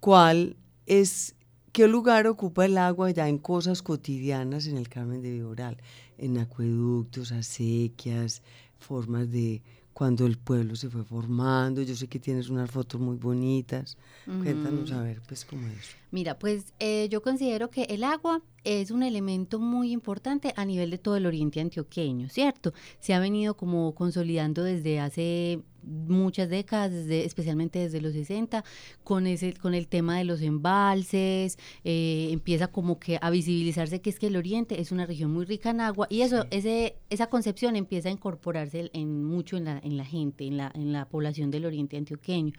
¿cuál 0.00 0.56
es, 0.86 1.34
qué 1.72 1.88
lugar 1.88 2.26
ocupa 2.26 2.64
el 2.64 2.78
agua 2.78 3.10
ya 3.10 3.28
en 3.28 3.38
cosas 3.38 3.82
cotidianas 3.82 4.66
en 4.66 4.76
el 4.76 4.88
Carmen 4.88 5.22
de 5.22 5.32
Viboral? 5.32 5.78
En 6.18 6.38
acueductos, 6.38 7.32
acequias, 7.32 8.42
formas 8.78 9.30
de 9.30 9.62
cuando 9.96 10.26
el 10.26 10.36
pueblo 10.36 10.76
se 10.76 10.90
fue 10.90 11.04
formando. 11.04 11.80
Yo 11.80 11.96
sé 11.96 12.06
que 12.06 12.18
tienes 12.18 12.50
unas 12.50 12.70
fotos 12.70 13.00
muy 13.00 13.16
bonitas. 13.16 13.96
Cuéntanos 14.26 14.92
a 14.92 15.02
ver, 15.02 15.22
pues, 15.26 15.46
cómo 15.46 15.66
es. 15.68 15.96
Mira, 16.10 16.38
pues 16.38 16.74
eh, 16.80 17.08
yo 17.08 17.22
considero 17.22 17.70
que 17.70 17.84
el 17.84 18.04
agua 18.04 18.42
es 18.62 18.90
un 18.90 19.02
elemento 19.02 19.58
muy 19.58 19.92
importante 19.92 20.52
a 20.54 20.66
nivel 20.66 20.90
de 20.90 20.98
todo 20.98 21.16
el 21.16 21.24
oriente 21.24 21.62
antioqueño, 21.62 22.28
¿cierto? 22.28 22.74
Se 23.00 23.14
ha 23.14 23.20
venido 23.20 23.56
como 23.56 23.94
consolidando 23.94 24.64
desde 24.64 25.00
hace 25.00 25.62
muchas 25.86 26.50
décadas, 26.50 26.90
desde, 26.90 27.24
especialmente 27.24 27.78
desde 27.78 28.00
los 28.00 28.12
60, 28.12 28.64
con, 29.04 29.26
ese, 29.26 29.54
con 29.54 29.74
el 29.74 29.86
tema 29.88 30.18
de 30.18 30.24
los 30.24 30.42
embalses, 30.42 31.58
eh, 31.84 32.28
empieza 32.30 32.68
como 32.68 32.98
que 32.98 33.18
a 33.20 33.30
visibilizarse 33.30 34.00
que 34.00 34.10
es 34.10 34.18
que 34.18 34.26
el 34.26 34.36
oriente 34.36 34.80
es 34.80 34.92
una 34.92 35.06
región 35.06 35.32
muy 35.32 35.44
rica 35.44 35.70
en 35.70 35.80
agua 35.80 36.06
y 36.10 36.22
eso, 36.22 36.46
ese, 36.50 36.96
esa 37.10 37.28
concepción 37.28 37.76
empieza 37.76 38.08
a 38.08 38.12
incorporarse 38.12 38.90
en 38.92 39.24
mucho 39.24 39.56
en 39.56 39.64
la, 39.64 39.80
en 39.82 39.96
la 39.96 40.04
gente, 40.04 40.46
en 40.46 40.56
la, 40.56 40.72
en 40.74 40.92
la 40.92 41.08
población 41.08 41.50
del 41.50 41.64
oriente 41.64 41.96
antioqueño 41.96 42.52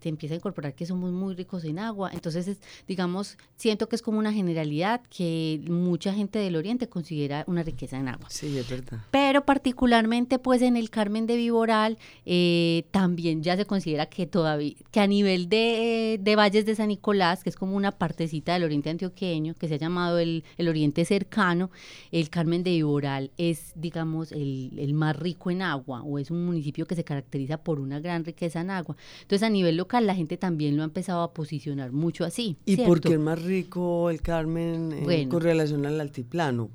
se 0.00 0.08
empieza 0.08 0.34
a 0.34 0.36
incorporar 0.36 0.74
que 0.74 0.86
somos 0.86 1.12
muy 1.12 1.34
ricos 1.34 1.64
en 1.64 1.78
agua. 1.78 2.10
Entonces, 2.12 2.58
digamos, 2.86 3.36
siento 3.56 3.88
que 3.88 3.96
es 3.96 4.02
como 4.02 4.18
una 4.18 4.32
generalidad 4.32 5.00
que 5.10 5.60
mucha 5.68 6.12
gente 6.12 6.38
del 6.38 6.56
Oriente 6.56 6.88
considera 6.88 7.44
una 7.46 7.62
riqueza 7.62 7.98
en 7.98 8.08
agua. 8.08 8.28
Sí, 8.30 8.56
es 8.58 8.68
verdad. 8.68 9.00
Pero 9.10 9.44
particularmente, 9.44 10.38
pues 10.38 10.62
en 10.62 10.76
el 10.76 10.90
Carmen 10.90 11.26
de 11.26 11.36
Viboral, 11.36 11.98
eh, 12.24 12.65
también 12.90 13.42
ya 13.42 13.56
se 13.56 13.64
considera 13.64 14.06
que 14.06 14.26
todavía, 14.26 14.74
que 14.90 15.00
a 15.00 15.06
nivel 15.06 15.48
de, 15.48 16.18
de, 16.20 16.36
Valles 16.36 16.66
de 16.66 16.74
San 16.74 16.88
Nicolás, 16.88 17.42
que 17.42 17.50
es 17.50 17.56
como 17.56 17.76
una 17.76 17.92
partecita 17.92 18.52
del 18.52 18.64
Oriente 18.64 18.90
Antioqueño, 18.90 19.54
que 19.54 19.68
se 19.68 19.74
ha 19.74 19.78
llamado 19.78 20.18
el, 20.18 20.44
el 20.58 20.68
Oriente 20.68 21.04
Cercano, 21.04 21.70
el 22.12 22.30
Carmen 22.30 22.62
de 22.62 22.70
Viboral 22.72 23.30
es, 23.36 23.72
digamos, 23.74 24.32
el, 24.32 24.72
el 24.78 24.94
más 24.94 25.16
rico 25.16 25.50
en 25.50 25.62
agua, 25.62 26.02
o 26.02 26.18
es 26.18 26.30
un 26.30 26.44
municipio 26.44 26.86
que 26.86 26.94
se 26.94 27.04
caracteriza 27.04 27.58
por 27.58 27.80
una 27.80 28.00
gran 28.00 28.24
riqueza 28.24 28.60
en 28.60 28.70
agua. 28.70 28.96
Entonces, 29.22 29.42
a 29.42 29.50
nivel 29.50 29.76
local, 29.76 30.06
la 30.06 30.14
gente 30.14 30.36
también 30.36 30.76
lo 30.76 30.82
ha 30.82 30.86
empezado 30.86 31.22
a 31.22 31.32
posicionar 31.32 31.92
mucho 31.92 32.24
así. 32.24 32.56
¿Y 32.64 32.76
por 32.78 33.00
qué 33.00 33.14
es 33.14 33.20
más 33.20 33.42
rico 33.42 34.10
el 34.10 34.22
Carmen 34.22 34.92
eh, 35.08 35.28
con 35.28 35.40
relación 35.40 35.86
al 35.86 36.00
altiplano? 36.00 36.70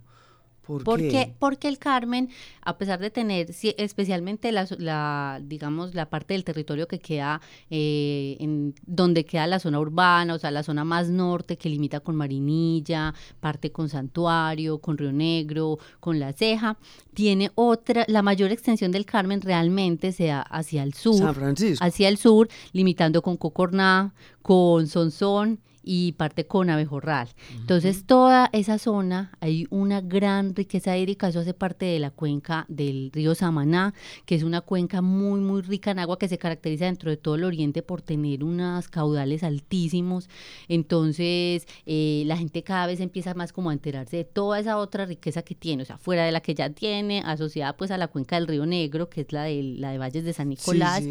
¿Por 0.65 0.83
porque, 0.83 1.33
porque 1.39 1.67
el 1.67 1.79
Carmen, 1.79 2.29
a 2.61 2.77
pesar 2.77 2.99
de 2.99 3.09
tener 3.09 3.49
especialmente 3.77 4.51
la, 4.51 5.41
digamos, 5.43 5.95
la 5.95 6.09
parte 6.09 6.35
del 6.35 6.43
territorio 6.43 6.87
que 6.87 6.99
queda 6.99 7.41
eh, 7.69 8.37
en 8.39 8.75
donde 8.85 9.25
queda 9.25 9.47
la 9.47 9.59
zona 9.59 9.79
urbana, 9.79 10.35
o 10.35 10.39
sea, 10.39 10.51
la 10.51 10.63
zona 10.63 10.83
más 10.83 11.09
norte 11.09 11.57
que 11.57 11.69
limita 11.69 11.99
con 11.99 12.15
Marinilla, 12.15 13.13
parte 13.39 13.71
con 13.71 13.89
Santuario, 13.89 14.79
con 14.79 14.97
Río 14.97 15.11
Negro, 15.11 15.79
con 15.99 16.19
La 16.19 16.31
Ceja, 16.31 16.77
tiene 17.13 17.51
otra, 17.55 18.05
la 18.07 18.21
mayor 18.21 18.51
extensión 18.51 18.91
del 18.91 19.05
Carmen 19.05 19.41
realmente 19.41 20.11
sea 20.11 20.41
hacia 20.41 20.83
el 20.83 20.93
sur, 20.93 21.17
San 21.17 21.35
Francisco. 21.35 21.83
hacia 21.83 22.07
el 22.07 22.17
sur, 22.17 22.47
limitando 22.71 23.21
con 23.21 23.35
Cocorná, 23.37 24.13
con 24.41 24.87
Sonsón 24.87 25.59
y 25.83 26.13
parte 26.13 26.45
con 26.45 26.69
abejorral. 26.69 27.29
Entonces, 27.55 28.05
toda 28.05 28.49
esa 28.53 28.77
zona 28.77 29.31
hay 29.39 29.67
una 29.69 30.01
gran 30.01 30.55
riqueza 30.55 30.97
hídrica, 30.97 31.29
eso 31.29 31.39
hace 31.39 31.53
parte 31.53 31.85
de 31.85 31.99
la 31.99 32.11
cuenca 32.11 32.65
del 32.67 33.11
río 33.13 33.35
Samaná, 33.35 33.93
que 34.25 34.35
es 34.35 34.43
una 34.43 34.61
cuenca 34.61 35.01
muy, 35.01 35.39
muy 35.39 35.61
rica 35.61 35.91
en 35.91 35.99
agua 35.99 36.19
que 36.19 36.27
se 36.27 36.37
caracteriza 36.37 36.85
dentro 36.85 37.09
de 37.09 37.17
todo 37.17 37.35
el 37.35 37.43
oriente 37.43 37.81
por 37.81 38.01
tener 38.01 38.43
unos 38.43 38.87
caudales 38.87 39.43
altísimos. 39.43 40.29
Entonces, 40.67 41.67
eh, 41.85 42.23
la 42.25 42.37
gente 42.37 42.63
cada 42.63 42.87
vez 42.87 42.99
empieza 42.99 43.33
más 43.33 43.53
como 43.53 43.69
a 43.69 43.73
enterarse 43.73 44.17
de 44.17 44.25
toda 44.25 44.59
esa 44.59 44.77
otra 44.77 45.05
riqueza 45.05 45.41
que 45.41 45.55
tiene, 45.55 45.83
o 45.83 45.85
sea, 45.85 45.97
fuera 45.97 46.25
de 46.25 46.31
la 46.31 46.41
que 46.41 46.53
ya 46.53 46.69
tiene, 46.69 47.23
asociada 47.25 47.75
pues 47.75 47.91
a 47.91 47.97
la 47.97 48.07
cuenca 48.07 48.35
del 48.35 48.47
río 48.47 48.65
Negro, 48.65 49.09
que 49.09 49.21
es 49.21 49.31
la 49.31 49.43
de, 49.43 49.63
la 49.63 49.91
de 49.91 49.97
Valles 49.97 50.23
de 50.23 50.33
San 50.33 50.49
Nicolás, 50.49 51.03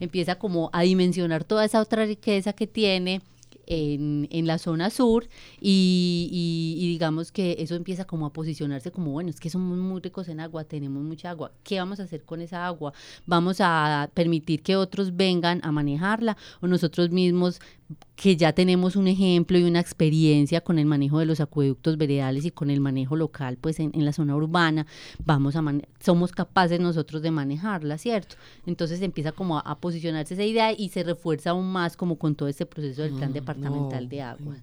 empieza 0.00 0.36
como 0.36 0.70
a 0.72 0.82
dimensionar 0.82 1.44
toda 1.44 1.64
esa 1.64 1.80
otra 1.80 2.04
riqueza 2.04 2.52
que 2.52 2.66
tiene 2.66 3.22
en, 3.68 4.28
en 4.30 4.46
la 4.46 4.58
zona 4.58 4.90
sur 4.90 5.28
y, 5.60 6.76
y, 6.78 6.88
digamos 6.88 7.30
que 7.32 7.56
eso 7.58 7.74
empieza 7.74 8.04
como 8.04 8.26
a 8.26 8.32
posicionarse 8.32 8.90
como, 8.90 9.12
bueno, 9.12 9.30
es 9.30 9.38
que 9.38 9.50
somos 9.50 9.76
muy 9.78 10.00
ricos 10.00 10.28
en 10.28 10.40
agua, 10.40 10.64
tenemos 10.64 11.02
mucha 11.02 11.30
agua, 11.30 11.52
¿qué 11.62 11.78
vamos 11.78 12.00
a 12.00 12.04
hacer 12.04 12.24
con 12.24 12.40
esa 12.40 12.66
agua? 12.66 12.92
¿Vamos 13.26 13.58
a 13.60 14.10
permitir 14.14 14.62
que 14.62 14.76
otros 14.76 15.16
vengan 15.16 15.60
a 15.62 15.70
manejarla 15.70 16.36
o 16.60 16.66
nosotros 16.66 17.10
mismos 17.10 17.60
que 18.16 18.36
ya 18.36 18.52
tenemos 18.52 18.96
un 18.96 19.08
ejemplo 19.08 19.56
y 19.58 19.64
una 19.64 19.80
experiencia 19.80 20.60
con 20.60 20.78
el 20.78 20.86
manejo 20.86 21.20
de 21.20 21.26
los 21.26 21.40
acueductos 21.40 21.96
veredales 21.96 22.44
y 22.44 22.50
con 22.50 22.68
el 22.68 22.80
manejo 22.80 23.16
local, 23.16 23.56
pues 23.58 23.80
en, 23.80 23.92
la 24.04 24.12
zona 24.12 24.34
urbana, 24.36 24.86
vamos 25.24 25.56
a 25.56 25.62
somos 26.00 26.32
capaces 26.32 26.80
nosotros 26.80 27.22
de 27.22 27.30
manejarla, 27.30 27.96
¿cierto? 27.96 28.36
Entonces 28.66 29.00
empieza 29.02 29.32
como 29.32 29.58
a, 29.58 29.78
posicionarse 29.80 30.34
esa 30.34 30.44
idea 30.44 30.72
y 30.72 30.88
se 30.88 31.04
refuerza 31.04 31.50
aún 31.50 31.70
más 31.70 31.96
como 31.96 32.18
con 32.18 32.34
todo 32.34 32.48
este 32.48 32.66
proceso 32.66 33.02
del 33.02 33.14
plan 33.14 33.30
mm, 33.30 33.34
departamental 33.34 34.08
de 34.08 34.22
agua. 34.22 34.56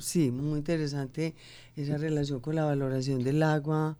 sí, 0.00 0.30
muy 0.30 0.58
interesante 0.58 1.34
esa 1.76 1.96
relación 1.96 2.40
con 2.40 2.56
la 2.56 2.64
valoración 2.64 3.22
del 3.22 3.42
agua, 3.42 3.96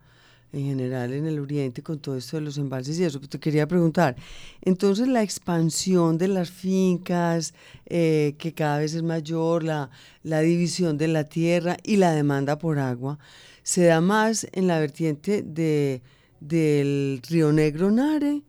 en 0.52 0.64
general 0.64 1.12
en 1.12 1.26
el 1.26 1.38
oriente 1.40 1.82
con 1.82 1.98
todo 1.98 2.16
esto 2.16 2.36
de 2.38 2.42
los 2.42 2.56
embalses 2.58 2.98
y 2.98 3.04
eso. 3.04 3.18
Pero 3.18 3.28
te 3.30 3.38
quería 3.38 3.66
preguntar, 3.68 4.16
entonces 4.62 5.06
la 5.08 5.22
expansión 5.22 6.16
de 6.18 6.28
las 6.28 6.50
fincas, 6.50 7.54
eh, 7.86 8.34
que 8.38 8.54
cada 8.54 8.78
vez 8.78 8.94
es 8.94 9.02
mayor, 9.02 9.62
la, 9.64 9.90
la 10.22 10.40
división 10.40 10.96
de 10.98 11.08
la 11.08 11.24
tierra 11.24 11.76
y 11.84 11.96
la 11.96 12.12
demanda 12.12 12.58
por 12.58 12.78
agua, 12.78 13.18
se 13.62 13.84
da 13.84 14.00
más 14.00 14.46
en 14.52 14.66
la 14.66 14.78
vertiente 14.80 15.42
de, 15.42 16.00
del 16.40 17.20
río 17.28 17.52
Negro 17.52 17.90
Nare 17.90 18.42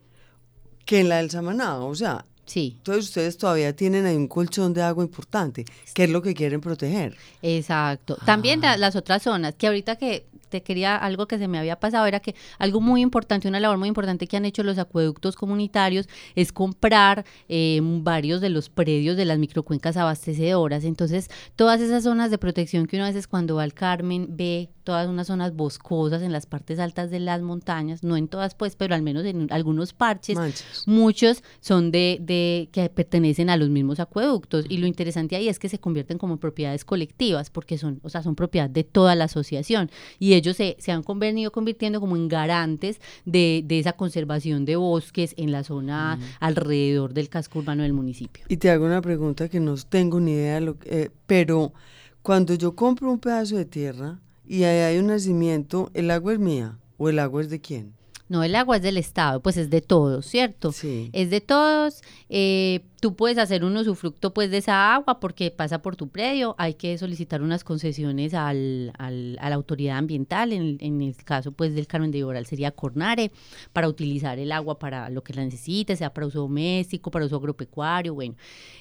que 0.86 1.02
en 1.02 1.10
la 1.10 1.18
del 1.18 1.30
Samaná. 1.30 1.80
O 1.80 1.94
sea, 1.96 2.26
Sí. 2.46 2.74
entonces 2.78 3.06
ustedes 3.06 3.38
todavía 3.38 3.76
tienen 3.76 4.08
ahí 4.08 4.16
un 4.16 4.28
colchón 4.28 4.74
de 4.74 4.82
agua 4.82 5.04
importante, 5.04 5.66
que 5.94 6.06
es 6.06 6.10
lo 6.10 6.22
que 6.24 6.34
quieren 6.34 6.62
proteger. 6.62 7.16
Exacto. 7.44 8.18
También 8.26 8.62
la- 8.62 8.76
las 8.78 8.96
otras 8.96 9.22
zonas, 9.22 9.54
que 9.56 9.68
ahorita 9.68 9.98
que 9.98 10.26
te 10.50 10.64
quería, 10.64 10.96
algo 10.96 11.28
que 11.28 11.38
se 11.38 11.48
me 11.48 11.58
había 11.58 11.80
pasado 11.80 12.06
era 12.06 12.20
que 12.20 12.36
algo 12.58 12.82
muy 12.82 13.02
importante, 13.02 13.48
una 13.48 13.60
labor 13.60 13.78
muy 13.78 13.88
importante 13.88 14.28
que 14.28 14.38
han 14.38 14.46
hecho 14.46 14.64
los 14.64 14.78
acueductos 14.78 15.36
comunitarios 15.36 16.08
es 16.36 16.52
comprar 16.52 17.26
eh, 17.48 17.80
varios 17.82 18.42
de 18.42 18.50
los 18.50 18.70
predios 18.70 19.18
de 19.18 19.26
las 19.26 19.38
microcuencas 19.40 19.98
abastecedoras. 19.98 20.84
Entonces, 20.84 21.30
todas 21.56 21.82
esas 21.82 22.04
zonas 22.04 22.32
de 22.32 22.38
protección 22.38 22.86
que 22.86 22.98
uno 22.98 23.06
a 23.06 23.10
veces 23.10 23.28
cuando 23.28 23.56
va 23.56 23.64
al 23.64 23.74
Carmen 23.74 24.28
ve 24.30 24.70
todas 24.84 25.08
unas 25.08 25.28
zonas 25.28 25.56
boscosas 25.56 26.24
en 26.24 26.32
las 26.32 26.48
partes 26.48 26.80
altas 26.80 27.12
de 27.12 27.20
las 27.20 27.42
montañas, 27.44 28.04
no 28.04 28.18
en 28.18 28.28
todas 28.28 28.56
pues, 28.56 28.76
pero 28.76 28.96
al 28.96 29.04
menos 29.04 29.24
en 29.24 29.48
algunos 29.52 29.94
parches, 29.94 30.36
Manchas. 30.36 30.84
muchos 30.88 31.44
son 31.60 31.92
de, 31.92 32.18
de 32.22 32.70
que 32.72 32.90
pertenecen 32.90 33.52
a 33.52 33.58
los 33.58 33.70
mismos 33.70 34.00
acueductos 34.00 34.66
y 34.68 34.78
lo 34.78 34.88
interesante 34.88 35.36
ahí 35.36 35.48
es 35.48 35.60
que 35.60 35.70
se 35.70 35.80
convierten 35.80 36.18
como 36.18 36.38
propiedades 36.38 36.86
colectivas 36.86 37.52
porque 37.52 37.78
son, 37.78 38.00
o 38.02 38.10
sea, 38.10 38.24
son 38.24 38.36
propiedad 38.36 38.68
de 38.68 38.84
toda 38.84 39.14
la 39.14 39.26
asociación 39.26 39.92
y 40.18 40.34
ellos 40.40 40.58
se, 40.58 40.76
se 40.80 40.92
han 40.92 41.04
venido 41.16 41.52
convirtiendo 41.52 42.00
como 42.02 42.16
en 42.16 42.28
garantes 42.28 43.00
de, 43.26 43.64
de 43.66 43.80
esa 43.80 43.94
conservación 43.94 44.66
de 44.66 44.76
bosques 44.76 45.34
en 45.38 45.52
la 45.52 45.64
zona 45.64 46.20
alrededor 46.40 47.14
del 47.14 47.30
casco 47.30 47.60
urbano 47.60 47.84
del 47.84 47.94
municipio. 47.94 48.44
Y 48.50 48.58
te 48.58 48.70
hago 48.70 48.86
una 48.86 49.02
pregunta 49.02 49.48
que 49.50 49.60
no 49.60 49.76
tengo 49.78 50.20
ni 50.20 50.32
idea, 50.32 50.56
de 50.56 50.62
lo 50.62 50.78
que- 50.80 51.04
eh, 51.04 51.12
pero 51.28 51.72
cuando 52.22 52.54
yo 52.56 52.76
compro 52.76 53.12
un 53.12 53.20
pedazo 53.20 53.56
de 53.56 53.66
tierra 53.66 54.20
y 54.48 54.64
ahí 54.64 54.80
hay 54.80 54.98
un 54.98 55.08
nacimiento, 55.08 55.90
¿el 55.94 56.10
agua 56.12 56.34
es 56.34 56.40
mía 56.40 56.78
o 56.98 57.10
el 57.10 57.20
agua 57.20 57.42
es 57.42 57.50
de 57.50 57.60
quién? 57.62 57.94
No, 58.30 58.44
el 58.44 58.56
agua 58.56 58.78
es 58.78 58.84
del 58.84 58.98
Estado, 58.98 59.42
pues 59.42 59.58
es 59.58 59.70
de 59.72 59.82
todos, 59.82 60.26
¿cierto? 60.28 60.72
Sí. 60.72 61.10
Es 61.14 61.30
de 61.32 61.42
todos. 61.42 62.02
eh, 62.30 62.86
tú 63.02 63.16
puedes 63.16 63.38
hacer 63.38 63.64
un 63.64 63.78
usufructo 63.78 64.34
pues 64.34 64.52
de 64.52 64.58
esa 64.58 64.94
agua 64.94 65.22
porque 65.22 65.52
pasa 65.52 65.82
por 65.82 65.96
tu 65.96 66.10
predio. 66.10 66.54
Hay 66.58 66.74
que 66.74 66.98
solicitar 66.98 67.42
unas 67.42 67.64
concesiones 67.64 68.34
al, 68.34 68.92
al- 68.98 69.38
a 69.40 69.50
la 69.50 69.56
autoridad 69.56 69.98
ambiental. 69.98 70.52
En, 70.54 70.62
el- 70.62 70.78
en 70.82 71.02
el 71.02 71.16
caso 71.16 71.52
pues 71.54 71.74
del 71.74 71.88
Carmen 71.88 72.12
de 72.12 72.18
Iboral 72.20 72.46
sería 72.46 72.72
Cornare 72.72 73.32
para 73.74 73.88
utilizar 73.88 74.38
el 74.38 74.52
agua 74.52 74.78
para 74.80 75.10
lo 75.10 75.24
que 75.24 75.34
la 75.34 75.44
necesite, 75.46 75.96
sea 75.96 76.14
para 76.14 76.28
uso 76.28 76.40
doméstico, 76.42 77.10
para 77.10 77.26
uso 77.26 77.38
agropecuario, 77.38 78.14
bueno. 78.14 78.36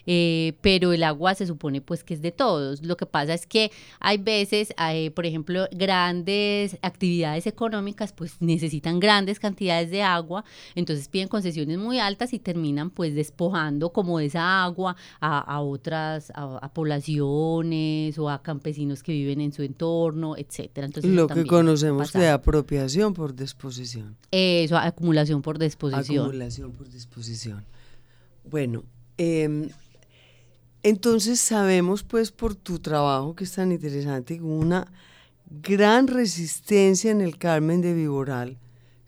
Eh, 0.05 0.55
pero 0.62 0.93
el 0.93 1.05
agua 1.05 1.35
se 1.37 1.47
supone 1.47 1.81
pues 1.81 2.02
que 2.05 2.14
es 2.14 2.21
de 2.21 2.33
todos. 2.33 2.83
Lo 2.85 2.97
que 2.97 3.07
pasa 3.07 3.35
es 3.35 3.47
que 3.47 3.71
hay 4.00 4.19
veces, 4.19 4.75
hay, 4.76 5.11
por 5.11 5.26
ejemplo, 5.26 5.67
grandes 5.71 6.76
actividades 6.83 7.47
económicas 7.47 8.12
pues 8.12 8.35
necesitan 8.40 8.99
grandes 9.00 9.38
cantidades 9.38 9.90
de 9.90 10.02
agua, 10.02 10.45
entonces 10.75 11.09
piden 11.09 11.28
concesiones 11.28 11.78
muy 11.78 11.99
altas 11.99 12.33
y 12.33 12.38
terminan 12.38 12.90
pues 12.90 13.14
despojando 13.14 13.90
como 13.90 14.21
esa 14.21 14.62
agua 14.62 14.97
a, 15.21 15.38
a 15.38 15.61
otras, 15.61 16.30
a, 16.35 16.59
a 16.59 16.73
poblaciones 16.73 18.18
o 18.18 18.30
a 18.30 18.42
campesinos 18.42 19.02
que 19.02 19.12
viven 19.12 19.40
en 19.40 19.52
su 19.52 19.62
entorno, 19.62 20.37
etcétera. 20.37 20.87
Entonces, 20.87 21.11
Lo 21.11 21.26
que 21.26 21.45
conocemos 21.45 22.12
de 22.12 22.28
apropiación 22.28 23.14
por 23.14 23.35
disposición. 23.35 24.16
Eso, 24.30 24.76
acumulación 24.76 25.42
por 25.42 25.59
disposición. 25.59 26.26
Acumulación 26.26 26.73
por 26.73 26.88
disposición. 26.88 27.64
Bueno, 28.45 28.85
em, 29.16 29.68
entonces 30.83 31.40
sabemos 31.40 32.02
pues 32.02 32.33
por 32.33 32.54
tu 32.54 32.78
trabajo 32.78 33.35
que 33.35 33.45
es 33.45 33.52
tan 33.52 33.73
interesante, 33.73 34.40
una 34.40 34.90
gran 35.50 36.07
resistencia 36.07 37.11
en 37.11 37.21
el 37.21 37.38
Carmen 37.38 37.80
de 37.80 37.95
Viboral. 37.95 38.59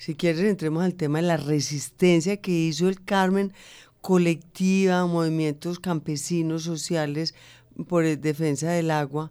Si 0.00 0.14
quieres 0.14 0.40
entremos 0.40 0.82
al 0.82 0.94
tema 0.94 1.20
de 1.20 1.26
la 1.26 1.36
resistencia 1.36 2.38
que 2.38 2.52
hizo 2.52 2.88
el 2.88 3.04
Carmen 3.04 3.52
colectiva, 4.00 5.04
movimientos 5.04 5.78
campesinos, 5.78 6.62
sociales 6.62 7.34
por 7.86 8.06
el 8.06 8.18
defensa 8.18 8.70
del 8.70 8.92
agua 8.92 9.30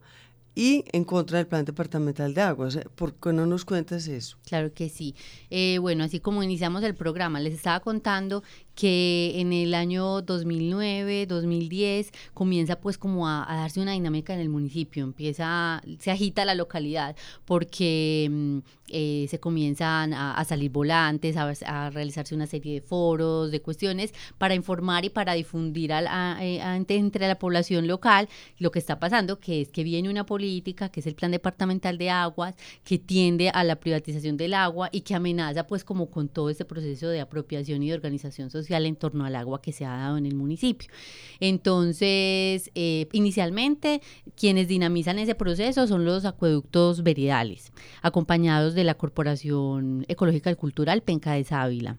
y 0.54 0.86
en 0.92 1.06
contra 1.06 1.40
del 1.40 1.48
plan 1.48 1.66
departamental 1.66 2.36
de 2.36 2.42
aguas. 2.42 2.78
¿Por 2.94 3.16
qué 3.16 3.34
no 3.34 3.48
nos 3.48 3.66
cuentas 3.66 4.06
eso? 4.06 4.38
Claro 4.46 4.72
que 4.72 4.90
sí. 4.90 5.16
Eh, 5.50 5.80
bueno, 5.80 6.04
así 6.04 6.20
como 6.20 6.44
iniciamos 6.44 6.84
el 6.84 6.94
programa, 6.94 7.40
les 7.40 7.56
estaba 7.56 7.80
contando 7.80 8.44
que 8.80 9.34
en 9.36 9.52
el 9.52 9.74
año 9.74 10.22
2009, 10.22 11.26
2010, 11.26 12.14
comienza 12.34 12.80
pues 12.80 12.98
como 12.98 13.28
a, 13.28 13.46
darse 13.50 13.82
una 13.82 13.92
dinámica 13.92 14.34
en 14.34 14.40
el 14.40 14.48
municipio, 14.48 15.04
empieza, 15.04 15.84
se 16.00 16.12
agita 16.12 16.46
la 16.46 16.56
localidad 16.56 17.14
porque 17.44 18.30
mm, 18.32 18.60
eh, 18.88 19.28
se 19.30 19.38
comienzan 19.42 20.14
a, 20.14 20.42
salir 20.46 20.72
volantes, 20.72 21.36
a, 21.36 21.52
a 21.66 21.90
realizarse 21.90 22.34
una 22.34 22.48
serie 22.48 22.76
de 22.76 22.82
foros, 22.82 23.52
de 23.52 23.62
cuestiones 23.62 24.14
para 24.38 24.56
informar 24.56 25.04
y 25.04 25.10
para 25.10 25.34
difundir 25.34 25.92
eh, 25.92 26.86
entre 26.88 27.28
la 27.28 27.38
población 27.38 27.86
local 27.86 28.30
lo 28.60 28.72
que 28.72 28.80
está 28.80 28.98
pasando, 28.98 29.40
que 29.42 29.60
es 29.60 29.70
que 29.70 29.84
viene 29.84 30.10
una 30.10 30.26
política, 30.26 30.88
que 30.88 31.02
es 31.02 31.08
el 31.08 31.16
Plan 31.16 31.32
Departamental 31.32 31.98
de 31.98 32.12
Aguas, 32.12 32.56
que 32.86 32.98
tiende 32.98 33.50
a 33.50 33.66
la 33.66 33.76
privatización 33.76 34.38
del 34.38 34.54
agua 34.54 34.88
y 34.94 35.02
que 35.02 35.16
amenaza 35.16 35.68
pues 35.68 35.84
como 35.84 36.10
con 36.10 36.30
todo 36.30 36.50
este 36.50 36.64
proceso 36.64 37.10
de 37.10 37.20
apropiación 37.20 37.84
y 37.84 37.90
de 37.90 37.96
organización 37.96 38.50
social 38.50 38.69
en 38.78 38.96
torno 38.96 39.26
al 39.26 39.36
agua 39.36 39.62
que 39.62 39.72
se 39.72 39.86
ha 39.86 39.98
dado 39.98 40.18
en 40.18 40.26
el 40.26 40.36
municipio. 40.36 40.90
Entonces, 41.40 42.72
eh, 42.76 43.08
inicialmente, 43.12 44.02
quienes 44.36 44.68
dinamizan 44.68 45.20
ese 45.20 45.36
proceso 45.36 45.88
son 45.88 46.06
los 46.06 46.26
acueductos 46.26 47.04
veredales, 47.04 47.72
acompañados 48.02 48.74
de 48.74 48.84
la 48.84 48.96
Corporación 48.96 50.06
Ecológica 50.08 50.52
y 50.52 50.56
Cultural 50.56 51.02
Penca 51.02 51.34
de 51.34 51.44
Sávila 51.44 51.98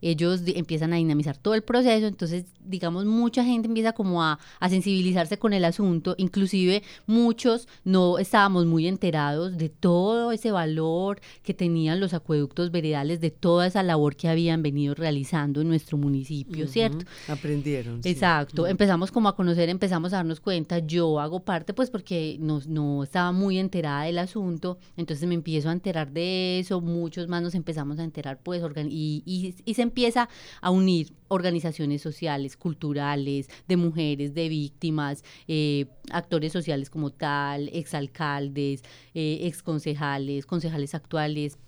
ellos 0.00 0.42
empiezan 0.46 0.92
a 0.92 0.96
dinamizar 0.96 1.36
todo 1.36 1.54
el 1.54 1.62
proceso, 1.62 2.06
entonces 2.06 2.44
digamos 2.64 3.04
mucha 3.04 3.44
gente 3.44 3.68
empieza 3.68 3.92
como 3.92 4.22
a, 4.22 4.38
a 4.60 4.68
sensibilizarse 4.68 5.38
con 5.38 5.52
el 5.52 5.64
asunto, 5.64 6.14
inclusive 6.18 6.82
muchos 7.06 7.68
no 7.84 8.18
estábamos 8.18 8.66
muy 8.66 8.86
enterados 8.86 9.56
de 9.56 9.68
todo 9.68 10.32
ese 10.32 10.50
valor 10.50 11.20
que 11.42 11.54
tenían 11.54 12.00
los 12.00 12.14
acueductos 12.14 12.70
veredales, 12.70 13.20
de 13.20 13.30
toda 13.30 13.66
esa 13.66 13.82
labor 13.82 14.16
que 14.16 14.28
habían 14.28 14.62
venido 14.62 14.94
realizando 14.94 15.60
en 15.60 15.68
nuestro 15.68 15.98
municipio, 15.98 16.66
¿cierto? 16.66 17.04
Aprendieron. 17.28 18.02
sí. 18.02 18.10
Exacto, 18.10 18.66
empezamos 18.66 19.10
como 19.10 19.28
a 19.28 19.36
conocer, 19.36 19.68
empezamos 19.68 20.12
a 20.12 20.16
darnos 20.16 20.40
cuenta, 20.40 20.78
yo 20.80 21.20
hago 21.20 21.40
parte 21.40 21.74
pues 21.74 21.90
porque 21.90 22.36
no, 22.40 22.60
no 22.66 23.02
estaba 23.02 23.32
muy 23.32 23.58
enterada 23.58 24.04
del 24.04 24.18
asunto, 24.18 24.78
entonces 24.96 25.26
me 25.28 25.34
empiezo 25.34 25.68
a 25.68 25.72
enterar 25.72 26.10
de 26.10 26.58
eso, 26.58 26.80
muchos 26.80 27.28
más 27.28 27.42
nos 27.42 27.54
empezamos 27.54 27.98
a 27.98 28.04
enterar 28.04 28.38
pues 28.42 28.62
y, 28.88 29.22
y, 29.24 29.54
y 29.64 29.74
se 29.74 29.82
empieza 29.86 30.28
a 30.60 30.70
unir 30.70 31.12
organizaciones 31.28 32.02
sociales, 32.02 32.56
culturales, 32.56 33.48
de 33.68 33.76
mujeres, 33.76 34.34
de 34.34 34.48
víctimas, 34.48 35.24
eh, 35.48 35.86
actores 36.10 36.52
sociales 36.52 36.90
como 36.90 37.10
tal, 37.10 37.68
exalcaldes, 37.72 38.82
eh, 39.14 39.40
exconcejales, 39.42 40.46
concejales 40.46 40.94
actuales, 40.94 41.58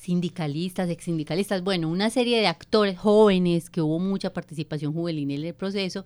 sindicalistas, 0.00 0.90
ex 0.90 1.04
sindicalistas, 1.04 1.62
bueno, 1.62 1.88
una 1.88 2.10
serie 2.10 2.40
de 2.40 2.46
actores 2.46 2.98
jóvenes 2.98 3.70
que 3.70 3.80
hubo 3.80 3.98
mucha 3.98 4.32
participación 4.32 4.92
juvenil 4.92 5.30
en 5.30 5.44
el 5.44 5.54
proceso, 5.54 6.04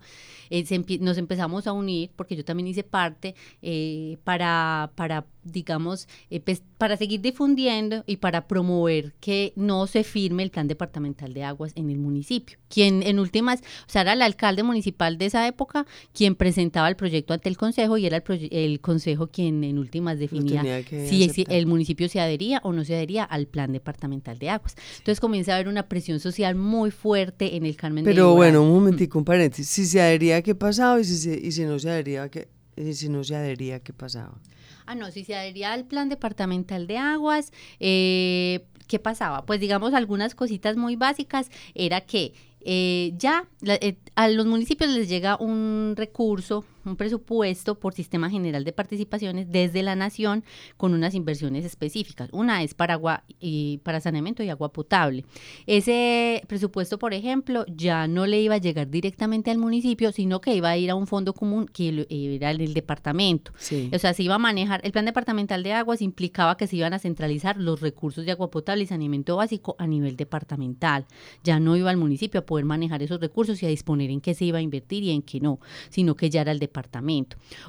eh, 0.49 0.63
nos 0.99 1.17
empezamos 1.17 1.67
a 1.67 1.73
unir, 1.73 2.11
porque 2.15 2.35
yo 2.35 2.45
también 2.45 2.67
hice 2.67 2.83
parte, 2.83 3.35
eh, 3.61 4.17
para, 4.23 4.91
para, 4.95 5.25
digamos, 5.51 6.07
eh, 6.29 6.39
pues, 6.39 6.61
para 6.77 6.97
seguir 6.97 7.21
difundiendo 7.21 8.03
y 8.07 8.17
para 8.17 8.47
promover 8.47 9.13
que 9.19 9.53
no 9.55 9.87
se 9.87 10.03
firme 10.03 10.43
el 10.43 10.51
plan 10.51 10.67
departamental 10.67 11.33
de 11.33 11.43
aguas 11.43 11.71
en 11.75 11.89
el 11.89 11.97
municipio. 11.97 12.57
Quien 12.69 13.03
en 13.03 13.19
últimas, 13.19 13.61
o 13.61 13.89
sea, 13.89 14.01
era 14.03 14.13
el 14.13 14.21
alcalde 14.21 14.63
municipal 14.63 15.17
de 15.17 15.25
esa 15.27 15.47
época 15.47 15.85
quien 16.13 16.35
presentaba 16.35 16.87
el 16.89 16.95
proyecto 16.95 17.33
ante 17.33 17.49
el 17.49 17.57
consejo 17.57 17.97
y 17.97 18.05
era 18.05 18.17
el, 18.17 18.49
el 18.51 18.79
consejo 18.81 19.27
quien 19.27 19.63
en 19.63 19.77
últimas 19.79 20.19
definía 20.19 20.61
si, 21.09 21.23
el 21.55 21.65
municipio 21.65 22.09
se 22.09 22.19
adhería 22.19 22.59
o 22.63 22.73
no 22.73 22.83
se 22.83 22.95
adhería 22.95 23.23
al 23.23 23.47
plan 23.47 23.71
departamental 23.71 24.37
de 24.39 24.49
aguas. 24.49 24.75
Entonces 24.97 25.19
comienza 25.19 25.51
a 25.53 25.55
haber 25.55 25.67
una 25.67 25.87
presión 25.87 26.19
social 26.19 26.55
muy 26.55 26.91
fuerte 26.91 27.55
en 27.55 27.65
el 27.65 27.75
Carmen 27.75 28.03
Pero 28.03 28.33
bueno, 28.35 28.61
un 28.63 28.69
momentico, 28.71 29.17
un 29.17 29.25
paréntesis. 29.25 29.67
Si 29.67 29.85
se 29.85 30.01
adhería, 30.01 30.41
¿qué 30.41 30.55
pasaba? 30.55 30.99
Y 30.99 31.03
si, 31.05 31.15
se- 31.17 31.39
y 31.39 31.51
si 31.51 31.63
no 31.63 31.79
se 31.79 31.89
adhería, 31.89 32.29
¿qué, 32.29 32.47
y 32.75 32.93
si 32.93 33.09
no 33.09 33.23
se 33.23 33.35
adhería, 33.35 33.79
¿qué 33.79 33.93
pasaba? 33.93 34.39
Ah, 34.87 34.95
no, 34.95 35.11
si 35.11 35.23
se 35.23 35.35
adhería 35.35 35.73
al 35.73 35.85
plan 35.85 36.09
departamental 36.09 36.87
de 36.87 36.97
aguas, 36.97 37.51
eh, 37.79 38.65
¿qué 38.87 38.99
pasaba? 38.99 39.45
Pues 39.45 39.59
digamos 39.59 39.93
algunas 39.93 40.33
cositas 40.33 40.77
muy 40.77 40.95
básicas 40.95 41.51
era 41.75 42.01
que 42.01 42.33
eh, 42.69 43.13
ya 43.17 43.45
la- 43.61 43.75
eh, 43.75 43.97
a 44.15 44.27
los 44.29 44.45
municipios 44.45 44.89
les 44.89 45.07
llega 45.07 45.37
un 45.39 45.93
recurso, 45.95 46.65
un 46.87 46.95
presupuesto 46.95 47.79
por 47.79 47.93
Sistema 47.93 48.29
General 48.29 48.63
de 48.63 48.73
Participaciones 48.73 49.51
desde 49.51 49.83
la 49.83 49.95
Nación 49.95 50.43
con 50.77 50.93
unas 50.93 51.13
inversiones 51.13 51.65
específicas. 51.65 52.29
Una 52.31 52.63
es 52.63 52.73
para 52.73 52.95
agua 52.95 53.23
y 53.39 53.79
para 53.83 53.99
saneamiento 53.99 54.43
y 54.43 54.49
agua 54.49 54.71
potable. 54.71 55.25
Ese 55.65 56.43
presupuesto, 56.47 56.97
por 56.97 57.13
ejemplo, 57.13 57.65
ya 57.67 58.07
no 58.07 58.25
le 58.25 58.41
iba 58.41 58.55
a 58.55 58.59
llegar 58.59 58.89
directamente 58.89 59.51
al 59.51 59.57
municipio, 59.57 60.11
sino 60.11 60.41
que 60.41 60.55
iba 60.55 60.69
a 60.69 60.77
ir 60.77 60.89
a 60.89 60.95
un 60.95 61.07
fondo 61.07 61.33
común 61.33 61.67
que 61.67 62.07
era 62.09 62.51
el 62.51 62.57
del 62.57 62.73
departamento. 62.73 63.51
O 63.93 63.99
sea, 63.99 64.13
se 64.13 64.23
iba 64.23 64.35
a 64.35 64.39
manejar, 64.39 64.81
el 64.83 64.91
plan 64.91 65.05
departamental 65.05 65.63
de 65.63 65.73
aguas 65.73 66.01
implicaba 66.01 66.57
que 66.57 66.67
se 66.67 66.77
iban 66.77 66.93
a 66.93 66.99
centralizar 66.99 67.57
los 67.57 67.81
recursos 67.81 68.25
de 68.25 68.31
agua 68.31 68.49
potable 68.49 68.83
y 68.83 68.87
saneamiento 68.87 69.35
básico 69.35 69.75
a 69.77 69.87
nivel 69.87 70.15
departamental. 70.15 71.05
Ya 71.43 71.59
no 71.59 71.75
iba 71.75 71.89
al 71.89 71.97
municipio 71.97 72.39
a 72.39 72.45
poder 72.45 72.65
manejar 72.65 73.03
esos 73.03 73.19
recursos 73.19 73.61
y 73.61 73.65
a 73.65 73.69
disponer 73.69 74.09
en 74.09 74.21
qué 74.21 74.33
se 74.33 74.45
iba 74.45 74.59
a 74.59 74.61
invertir 74.61 75.03
y 75.03 75.11
en 75.11 75.21
qué 75.21 75.39
no, 75.39 75.59
sino 75.89 76.15
que 76.15 76.29
ya 76.29 76.41
era 76.41 76.51
el 76.51 76.59
departamento. 76.59 76.76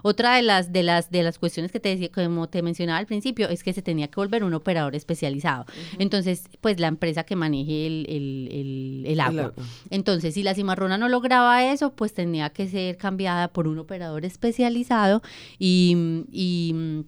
Otra 0.02 0.36
de 0.36 0.42
las, 0.42 0.72
de 0.72 0.82
las, 0.82 1.10
de 1.10 1.22
las 1.22 1.38
cuestiones 1.38 1.72
que 1.72 1.80
te 1.80 1.88
decía, 1.88 2.10
como 2.10 2.48
te 2.48 2.62
mencionaba 2.62 2.98
al 2.98 3.06
principio, 3.06 3.48
es 3.48 3.62
que 3.62 3.72
se 3.72 3.82
tenía 3.82 4.08
que 4.08 4.16
volver 4.16 4.44
un 4.44 4.54
operador 4.54 4.94
especializado. 4.94 5.66
Entonces, 5.98 6.44
pues 6.60 6.78
la 6.80 6.88
empresa 6.88 7.24
que 7.24 7.36
maneje 7.36 7.86
el, 7.86 9.20
agua. 9.20 9.52
Entonces, 9.90 10.34
si 10.34 10.42
la 10.42 10.54
cimarrona 10.54 10.98
no 10.98 11.08
lograba 11.08 11.64
eso, 11.64 11.92
pues 11.94 12.14
tenía 12.14 12.50
que 12.50 12.68
ser 12.68 12.96
cambiada 12.96 13.48
por 13.48 13.66
un 13.66 13.78
operador 13.78 14.24
especializado 14.24 15.22
y, 15.58 16.24
y 16.30 17.04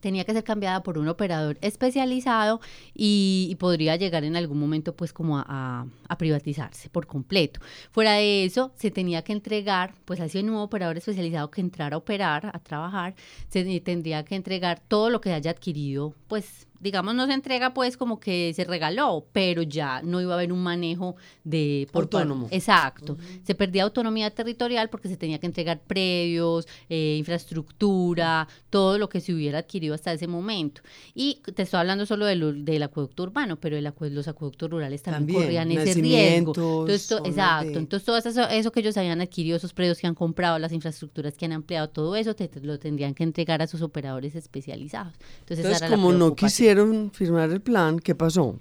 tenía 0.00 0.24
que 0.24 0.32
ser 0.32 0.44
cambiada 0.44 0.82
por 0.82 0.98
un 0.98 1.08
operador 1.08 1.58
especializado 1.60 2.60
y, 2.94 3.56
podría 3.58 3.96
llegar 3.96 4.24
en 4.24 4.36
algún 4.36 4.58
momento 4.58 4.94
pues 4.94 5.12
como 5.12 5.38
a, 5.38 5.86
privatizarse 6.18 6.90
por 6.90 7.06
completo. 7.06 7.60
Fuera 7.90 8.14
de 8.14 8.44
eso, 8.44 8.72
se 8.76 8.90
tenía 8.90 9.22
que 9.22 9.32
entregar, 9.32 9.94
pues 10.04 10.20
así 10.20 10.38
un 10.38 10.46
nuevo 10.46 10.62
operador 10.62 10.96
especializado 10.96 11.50
que 11.50 11.60
entrara 11.60 11.94
a 11.94 11.98
operar, 11.98 12.50
a 12.52 12.58
trabajar, 12.58 13.14
se 13.48 13.80
tendría 13.80 14.24
que 14.24 14.34
entregar 14.34 14.80
todo 14.80 15.10
lo 15.10 15.20
que 15.20 15.32
haya 15.32 15.50
adquirido 15.50 16.14
pues 16.28 16.66
digamos, 16.84 17.14
no 17.14 17.26
se 17.26 17.32
entrega 17.32 17.72
pues 17.72 17.96
como 17.96 18.20
que 18.20 18.52
se 18.54 18.64
regaló, 18.64 19.26
pero 19.32 19.62
ya 19.62 20.02
no 20.02 20.20
iba 20.20 20.34
a 20.34 20.36
haber 20.36 20.52
un 20.52 20.62
manejo 20.62 21.16
de... 21.42 21.88
Autónomo. 21.94 22.46
exacto. 22.50 23.16
Se 23.42 23.54
perdía 23.54 23.84
autonomía 23.84 24.30
territorial 24.30 24.90
porque 24.90 25.08
se 25.08 25.16
tenía 25.16 25.38
que 25.38 25.46
entregar 25.46 25.80
predios, 25.80 26.68
eh, 26.90 27.16
infraestructura, 27.18 28.46
todo 28.68 28.98
lo 28.98 29.08
que 29.08 29.22
se 29.22 29.32
hubiera 29.32 29.60
adquirido 29.60 29.94
hasta 29.94 30.12
ese 30.12 30.26
momento. 30.26 30.82
Y 31.14 31.40
te 31.54 31.62
estoy 31.62 31.80
hablando 31.80 32.04
solo 32.04 32.26
del 32.26 32.82
acueducto 32.82 33.22
urbano, 33.22 33.56
pero 33.58 33.78
el 33.78 33.84
los 34.10 34.28
acueductos 34.28 34.70
rurales 34.70 35.02
también, 35.02 35.40
corrían 35.40 35.72
ese 35.72 35.94
riesgo. 36.02 36.52
Entonces, 36.54 37.10
exacto. 37.24 37.78
Entonces, 37.78 38.04
todo 38.04 38.18
eso, 38.18 38.48
eso, 38.48 38.72
que 38.72 38.80
ellos 38.80 38.96
habían 38.98 39.22
adquirido, 39.22 39.56
esos 39.56 39.72
predios 39.72 39.98
que 39.98 40.06
han 40.06 40.14
comprado, 40.14 40.58
las 40.58 40.72
infraestructuras 40.72 41.34
que 41.34 41.46
han 41.46 41.52
ampliado, 41.52 41.88
todo 41.88 42.14
eso 42.14 42.34
te, 42.34 42.50
lo 42.62 42.78
tendrían 42.78 43.14
que 43.14 43.22
entregar 43.22 43.62
a 43.62 43.66
sus 43.66 43.80
operadores 43.80 44.34
especializados. 44.34 45.14
Entonces, 45.40 45.64
Entonces 45.64 45.90
como 45.90 46.12
no 46.12 46.34
quisiera 46.34 46.73
firmar 47.12 47.50
el 47.50 47.60
plan, 47.60 47.98
¿qué 47.98 48.14
pasó? 48.14 48.58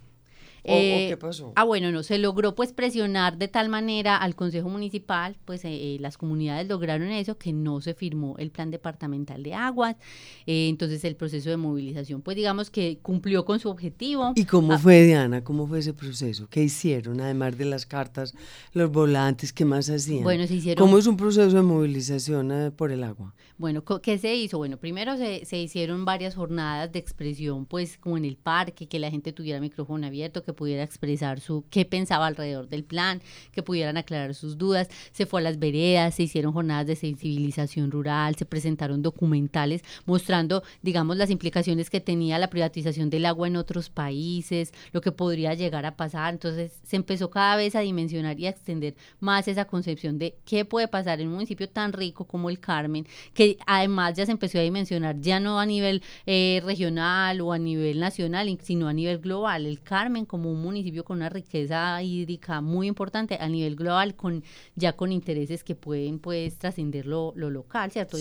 Eh, 0.63 1.08
qué 1.10 1.17
pasó? 1.17 1.52
Ah, 1.56 1.63
bueno, 1.65 1.91
no, 1.91 2.04
se 2.04 2.17
logró 2.17 2.56
pues 2.56 2.71
presionar 2.71 3.38
de 3.38 3.47
tal 3.47 3.67
manera 3.67 4.15
al 4.15 4.36
Consejo 4.36 4.69
Municipal, 4.69 5.36
pues 5.45 5.65
eh, 5.65 5.95
eh, 5.95 5.97
las 5.99 6.17
comunidades 6.17 6.67
lograron 6.67 7.10
eso, 7.10 7.38
que 7.38 7.52
no 7.52 7.82
se 7.82 7.93
firmó 7.93 8.36
el 8.38 8.49
plan 8.49 8.71
departamental 8.71 9.43
de 9.43 9.54
aguas, 9.54 9.97
entonces 10.45 11.04
el 11.04 11.15
proceso 11.15 11.49
de 11.49 11.58
movilización, 11.58 12.21
pues 12.21 12.38
digamos 12.38 12.69
que 12.69 12.97
cumplió 13.02 13.43
con 13.43 13.60
su 13.60 13.69
objetivo. 13.69 14.34
¿Y 14.36 14.45
cómo 14.45 14.73
ah, 14.73 14.80
fue, 14.80 15.04
Diana? 15.04 15.43
¿Cómo 15.43 15.67
fue 15.67 15.80
ese 15.80 15.93
proceso? 15.93 16.47
¿Qué 16.49 16.63
hicieron, 16.63 17.19
además 17.19 17.58
de 17.58 17.65
las 17.65 17.86
cartas, 17.86 18.34
los 18.71 18.89
volantes, 18.89 19.52
qué 19.52 19.65
más 19.65 19.89
hacían? 19.89 20.23
Bueno, 20.23 20.47
se 20.47 20.56
hicieron... 20.56 20.86
¿Cómo 20.86 20.97
es 20.97 21.08
un 21.08 21.17
proceso 21.17 21.56
de 21.56 21.62
movilización 21.62 22.73
por 22.78 22.91
el 22.91 23.04
agua? 23.04 23.34
Bueno, 23.58 23.84
¿qué 24.02 24.17
se 24.17 24.34
hizo? 24.36 24.58
Bueno, 24.58 24.78
primero 24.78 25.17
se, 25.17 25.45
se 25.45 25.58
hicieron 25.58 26.06
varias 26.06 26.36
jornadas 26.36 26.91
de 26.91 26.99
expresión, 26.99 27.65
pues 27.65 27.97
como 27.97 28.17
en 28.17 28.26
el 28.26 28.38
parque, 28.38 28.88
que 28.88 28.99
la 28.99 29.12
gente 29.12 29.34
tuviera 29.34 29.60
micrófono 29.60 30.08
abierto, 30.08 30.43
que 30.43 30.53
pudiera 30.54 30.84
expresar 30.84 31.39
su 31.39 31.66
qué 31.70 31.86
pensaba 31.86 32.28
alrededor 32.28 32.70
del 32.70 32.84
plan, 32.84 33.22
que 33.52 33.63
pudieran 33.63 33.98
aclarar 33.98 34.34
sus 34.36 34.58
dudas. 34.58 34.89
Se 35.12 35.26
fue 35.26 35.42
a 35.42 35.44
las 35.44 35.60
veredas, 35.60 36.16
se 36.16 36.24
hicieron 36.24 36.54
jornadas 36.54 36.88
de 36.88 36.96
sensibilización 36.96 37.92
rural, 37.92 38.36
se 38.36 38.46
presentaron 38.46 39.02
documentales 39.02 39.84
mostrando, 40.06 40.63
digamos, 40.82 41.18
las 41.18 41.30
implicaciones 41.30 41.89
que 41.89 42.00
tenía 42.00 42.38
la 42.38 42.50
privatización 42.50 43.10
del 43.10 43.26
agua 43.26 43.48
en 43.48 43.56
otros 43.56 43.89
países, 43.89 44.74
lo 44.92 45.02
que 45.02 45.12
podría 45.12 45.54
llegar 45.54 45.86
a 45.86 45.96
pasar. 45.96 46.34
Entonces 46.34 46.80
se 46.84 46.96
empezó 46.96 47.30
cada 47.30 47.56
vez 47.56 47.76
a 47.76 47.82
dimensionar 47.82 48.39
y 48.39 48.48
a 48.48 48.50
extender 48.50 48.96
más 49.20 49.48
esa 49.48 49.66
concepción 49.66 50.18
de 50.18 50.36
qué 50.46 50.66
puede 50.66 50.88
pasar 50.88 51.22
en 51.22 51.28
un 51.28 51.34
municipio 51.34 51.70
tan 51.70 51.94
rico 51.94 52.26
como 52.26 52.50
el 52.50 52.60
Carmen, 52.60 53.08
que 53.34 53.58
además 53.66 54.16
ya 54.16 54.26
se 54.26 54.32
empezó 54.32 54.58
a 54.58 54.62
dimensionar 54.62 55.20
ya 55.20 55.39
no 55.39 55.60
a 55.60 55.66
nivel 55.66 56.04
eh, 56.26 56.62
regional 56.66 57.42
o 57.42 57.54
a 57.54 57.58
nivel 57.58 58.00
nacional, 58.00 58.58
sino 58.62 58.88
a 58.88 58.94
nivel 58.94 59.20
global. 59.20 59.66
El 59.66 59.82
Carmen 59.82 60.26
como 60.26 60.43
un 60.52 60.62
municipio 60.62 61.04
con 61.04 61.18
una 61.18 61.30
riqueza 61.30 62.02
hídrica 62.02 62.62
muy 62.62 62.88
importante 62.88 63.38
a 63.40 63.48
nivel 63.48 63.76
global, 63.76 64.16
con 64.16 64.44
ya 64.76 64.94
con 64.94 65.12
intereses 65.12 65.64
que 65.64 65.76
pueden 65.76 66.20
pues 66.20 66.58
trascender 66.58 67.06
lo, 67.06 67.34
local, 67.36 67.92
¿cierto? 67.92 68.18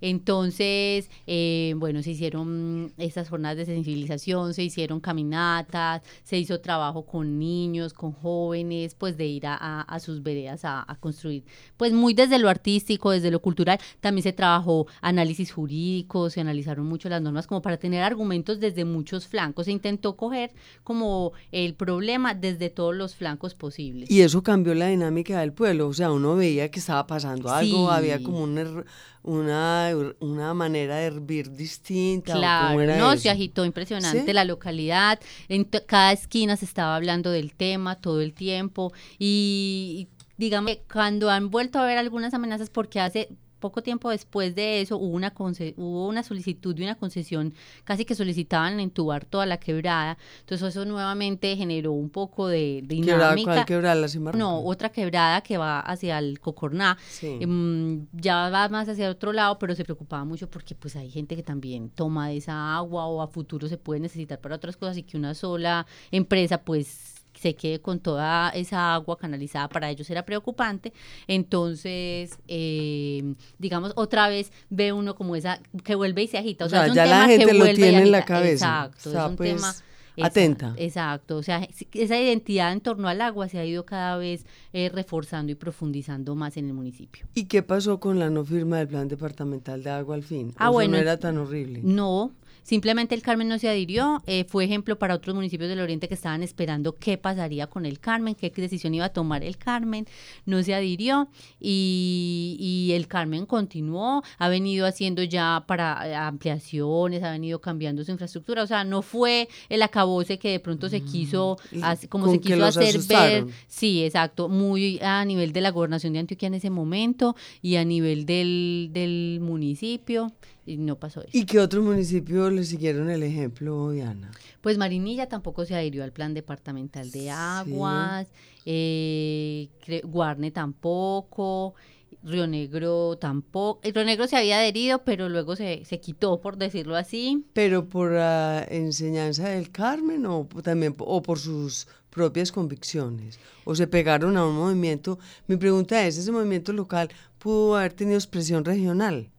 Entonces, 0.00 1.10
eh, 1.26 1.74
bueno, 1.76 2.02
se 2.02 2.12
hicieron 2.12 2.92
estas 2.98 3.28
jornadas 3.28 3.56
de 3.58 3.66
sensibilización, 3.66 4.54
se 4.54 4.62
hicieron 4.62 5.00
caminatas, 5.00 6.02
se 6.22 6.38
hizo 6.38 6.60
trabajo 6.60 7.04
con 7.04 7.38
niños, 7.38 7.92
con 7.92 8.12
jóvenes, 8.12 8.94
pues 8.94 9.16
de 9.16 9.26
ir 9.26 9.44
a, 9.46 9.98
sus 10.00 10.22
veredas 10.22 10.64
a, 10.64 10.84
a 10.86 10.96
construir, 10.96 11.44
pues 11.76 11.92
muy 11.92 12.14
desde 12.14 12.38
lo 12.38 12.48
artístico, 12.48 13.10
desde 13.10 13.30
lo 13.30 13.40
cultural, 13.40 13.78
también 14.00 14.22
se 14.22 14.32
trabajó 14.32 14.86
análisis 15.00 15.52
jurídicos, 15.52 16.34
se 16.34 16.40
analizaron 16.40 16.86
mucho 16.86 17.08
las 17.08 17.20
normas 17.20 17.46
como 17.46 17.62
para 17.62 17.76
tener 17.76 18.02
argumentos 18.02 18.60
desde 18.60 18.84
muchos 18.84 19.26
flancos, 19.26 19.66
se 19.66 19.72
intentó 19.72 20.16
coger 20.16 20.52
como 20.82 21.32
el 21.64 21.74
problema 21.74 22.34
desde 22.34 22.70
todos 22.70 22.94
los 22.94 23.14
flancos 23.14 23.54
posibles. 23.54 24.10
Y 24.10 24.22
eso 24.22 24.42
cambió 24.42 24.74
la 24.74 24.88
dinámica 24.88 25.40
del 25.40 25.52
pueblo, 25.52 25.88
o 25.88 25.92
sea, 25.92 26.12
uno 26.12 26.36
veía 26.36 26.70
que 26.70 26.80
estaba 26.80 27.06
pasando 27.06 27.50
algo, 27.50 27.90
había 27.90 28.22
como 28.22 28.42
una, 28.42 28.84
una, 29.22 29.92
una 30.20 30.54
manera 30.54 30.96
de 30.96 31.06
hervir 31.06 31.52
distinta. 31.52 32.34
Claro, 32.34 32.96
no, 32.96 33.16
se 33.16 33.30
agitó 33.30 33.64
impresionante 33.64 34.32
la 34.34 34.44
localidad, 34.44 35.20
en 35.48 35.64
cada 35.64 36.12
esquina 36.12 36.56
se 36.56 36.64
estaba 36.64 36.96
hablando 36.96 37.30
del 37.30 37.52
tema 37.54 37.96
todo 37.96 38.20
el 38.20 38.32
tiempo 38.32 38.92
y 39.18 40.08
digamos, 40.36 40.72
cuando 40.90 41.30
han 41.30 41.50
vuelto 41.50 41.78
a 41.78 41.84
ver 41.84 41.98
algunas 41.98 42.32
amenazas 42.32 42.70
porque 42.70 42.98
hace 42.98 43.28
poco 43.60 43.82
tiempo 43.82 44.10
después 44.10 44.54
de 44.54 44.80
eso 44.80 44.96
hubo 44.96 45.14
una, 45.14 45.32
hubo 45.36 46.08
una 46.08 46.22
solicitud 46.22 46.74
de 46.74 46.82
una 46.82 46.96
concesión, 46.96 47.54
casi 47.84 48.04
que 48.04 48.14
solicitaban 48.14 48.80
entubar 48.80 49.24
toda 49.24 49.46
la 49.46 49.58
quebrada, 49.58 50.18
entonces 50.40 50.68
eso 50.68 50.84
nuevamente 50.84 51.56
generó 51.56 51.92
un 51.92 52.10
poco 52.10 52.48
de, 52.48 52.82
dinámica. 52.84 53.52
¿Cuál 53.52 53.66
quebrada? 53.66 54.08
no, 54.34 54.64
otra 54.64 54.88
quebrada 54.88 55.40
que 55.42 55.58
va 55.58 55.80
hacia 55.80 56.18
el 56.18 56.40
Cocorná, 56.40 56.98
em, 57.22 58.06
ya 58.12 58.48
va 58.50 58.68
más 58.68 58.88
hacia 58.88 59.10
otro 59.10 59.32
lado, 59.32 59.58
pero 59.58 59.74
se 59.74 59.84
preocupaba 59.84 60.24
mucho 60.24 60.50
porque 60.50 60.74
pues 60.74 60.96
hay 60.96 61.10
gente 61.10 61.36
que 61.36 61.42
también 61.42 61.90
toma 61.90 62.32
esa 62.32 62.74
agua 62.74 63.06
o 63.06 63.22
a 63.22 63.28
futuro 63.28 63.68
se 63.68 63.76
puede 63.76 64.00
necesitar 64.00 64.40
para 64.40 64.56
otras 64.56 64.76
cosas 64.76 64.96
y 64.96 65.02
que 65.02 65.16
una 65.16 65.34
sola 65.34 65.86
empresa 66.10 66.58
pues 66.58 67.19
se 67.40 67.54
quede 67.54 67.80
con 67.80 68.00
toda 68.00 68.50
esa 68.50 68.92
agua 68.92 69.16
canalizada, 69.16 69.68
para 69.68 69.88
ellos 69.88 70.10
era 70.10 70.24
preocupante. 70.24 70.92
Entonces, 71.26 72.38
eh, 72.48 73.34
digamos, 73.58 73.92
otra 73.96 74.28
vez 74.28 74.52
ve 74.68 74.92
uno 74.92 75.14
como 75.14 75.36
esa, 75.36 75.58
que 75.82 75.94
vuelve 75.94 76.24
y 76.24 76.28
se 76.28 76.36
agita. 76.36 76.66
O 76.66 76.68
sea, 76.68 76.84
es 76.84 76.90
un 76.90 76.96
ya 76.96 77.04
tema 77.04 77.20
la 77.20 77.26
gente 77.28 77.46
que 77.46 77.54
lo 77.54 77.64
tiene 77.64 78.02
en 78.02 78.10
la 78.10 78.24
cabeza. 78.26 78.90
Exacto, 78.90 79.10
es 79.10 79.30
un 79.30 79.36
pues, 79.36 79.56
tema... 79.56 79.74
Atenta. 80.22 80.74
Exacto, 80.76 81.36
o 81.38 81.42
sea, 81.42 81.66
esa 81.94 82.20
identidad 82.20 82.72
en 82.72 82.82
torno 82.82 83.08
al 83.08 83.22
agua 83.22 83.48
se 83.48 83.58
ha 83.58 83.64
ido 83.64 83.86
cada 83.86 84.18
vez 84.18 84.44
eh, 84.74 84.90
reforzando 84.92 85.50
y 85.50 85.54
profundizando 85.54 86.34
más 86.34 86.58
en 86.58 86.66
el 86.66 86.74
municipio. 86.74 87.26
¿Y 87.34 87.44
qué 87.44 87.62
pasó 87.62 88.00
con 88.00 88.18
la 88.18 88.28
no 88.28 88.44
firma 88.44 88.78
del 88.78 88.88
plan 88.88 89.08
departamental 89.08 89.82
de 89.82 89.88
agua 89.88 90.16
al 90.16 90.22
fin? 90.22 90.52
Ah, 90.58 90.68
bueno. 90.68 90.92
No 90.92 90.98
era 90.98 91.16
tan 91.16 91.38
horrible. 91.38 91.80
No, 91.82 92.32
Simplemente 92.70 93.16
el 93.16 93.22
Carmen 93.22 93.48
no 93.48 93.58
se 93.58 93.68
adhirió, 93.68 94.22
eh, 94.28 94.44
fue 94.44 94.64
ejemplo 94.64 94.96
para 94.96 95.16
otros 95.16 95.34
municipios 95.34 95.68
del 95.68 95.80
Oriente 95.80 96.06
que 96.06 96.14
estaban 96.14 96.44
esperando 96.44 96.96
qué 96.96 97.18
pasaría 97.18 97.66
con 97.66 97.84
el 97.84 97.98
Carmen, 97.98 98.36
qué 98.36 98.48
decisión 98.48 98.94
iba 98.94 99.06
a 99.06 99.08
tomar 99.08 99.42
el 99.42 99.56
Carmen, 99.56 100.06
no 100.46 100.62
se 100.62 100.72
adhirió 100.72 101.28
y, 101.58 102.92
el 102.94 103.08
Carmen 103.08 103.44
continuó, 103.44 104.22
ha 104.38 104.48
venido 104.48 104.86
haciendo 104.86 105.24
ya 105.24 105.64
para 105.66 106.08
eh, 106.08 106.14
ampliaciones, 106.14 107.24
ha 107.24 107.32
venido 107.32 107.60
cambiando 107.60 108.04
su 108.04 108.12
infraestructura, 108.12 108.62
o 108.62 108.68
sea, 108.68 108.84
no 108.84 109.02
fue 109.02 109.48
el 109.68 109.82
acabose 109.82 110.38
que 110.38 110.50
de 110.50 110.60
pronto 110.60 110.88
se 110.88 111.00
quiso, 111.00 111.58
mm, 111.72 112.06
como 112.08 112.30
se 112.30 112.38
quiso 112.38 112.64
hacer 112.64 113.00
ver, 113.08 113.46
sí, 113.66 114.04
exacto, 114.04 114.48
muy 114.48 115.00
a 115.00 115.24
nivel 115.24 115.52
de 115.52 115.60
la 115.60 115.72
gobernación 115.72 116.12
de 116.12 116.20
Antioquia 116.20 116.46
en 116.46 116.54
ese 116.54 116.70
momento 116.70 117.34
y 117.62 117.74
a 117.74 117.84
nivel 117.84 118.26
del, 118.26 118.90
del 118.92 119.40
municipio 119.42 120.30
y 120.70 120.76
no 120.76 120.96
pasó 120.96 121.20
eso. 121.20 121.30
¿Y 121.32 121.46
qué 121.46 121.58
otros 121.58 121.84
municipios 121.84 122.52
le 122.52 122.64
siguieron 122.64 123.10
el 123.10 123.24
ejemplo, 123.24 123.90
Diana? 123.90 124.30
Pues 124.60 124.78
Marinilla 124.78 125.28
tampoco 125.28 125.64
se 125.64 125.74
adhirió 125.74 126.04
al 126.04 126.12
plan 126.12 126.32
departamental 126.32 127.10
de 127.10 127.30
aguas, 127.30 128.28
eh, 128.64 129.68
Guarne 130.04 130.52
tampoco, 130.52 131.74
Río 132.22 132.46
Negro 132.46 133.16
tampoco. 133.18 133.80
Río 133.82 134.04
Negro 134.04 134.28
se 134.28 134.36
había 134.36 134.58
adherido, 134.58 135.02
pero 135.02 135.28
luego 135.28 135.56
se, 135.56 135.84
se 135.84 135.98
quitó, 135.98 136.40
por 136.40 136.56
decirlo 136.56 136.94
así. 136.94 137.44
¿Pero 137.52 137.88
por 137.88 138.12
la 138.12 138.64
enseñanza 138.70 139.48
del 139.48 139.72
Carmen 139.72 140.24
o 140.26 140.46
también 140.62 140.94
o 140.98 141.20
por 141.20 141.40
sus 141.40 141.88
propias 142.10 142.52
convicciones? 142.52 143.40
¿O 143.64 143.74
se 143.74 143.88
pegaron 143.88 144.36
a 144.36 144.46
un 144.46 144.54
movimiento? 144.54 145.18
Mi 145.48 145.56
pregunta 145.56 146.06
es, 146.06 146.16
¿ese 146.16 146.30
movimiento 146.30 146.72
local 146.72 147.08
pudo 147.40 147.76
haber 147.76 147.92
tenido 147.92 148.18
expresión 148.18 148.64
regional? 148.64 149.30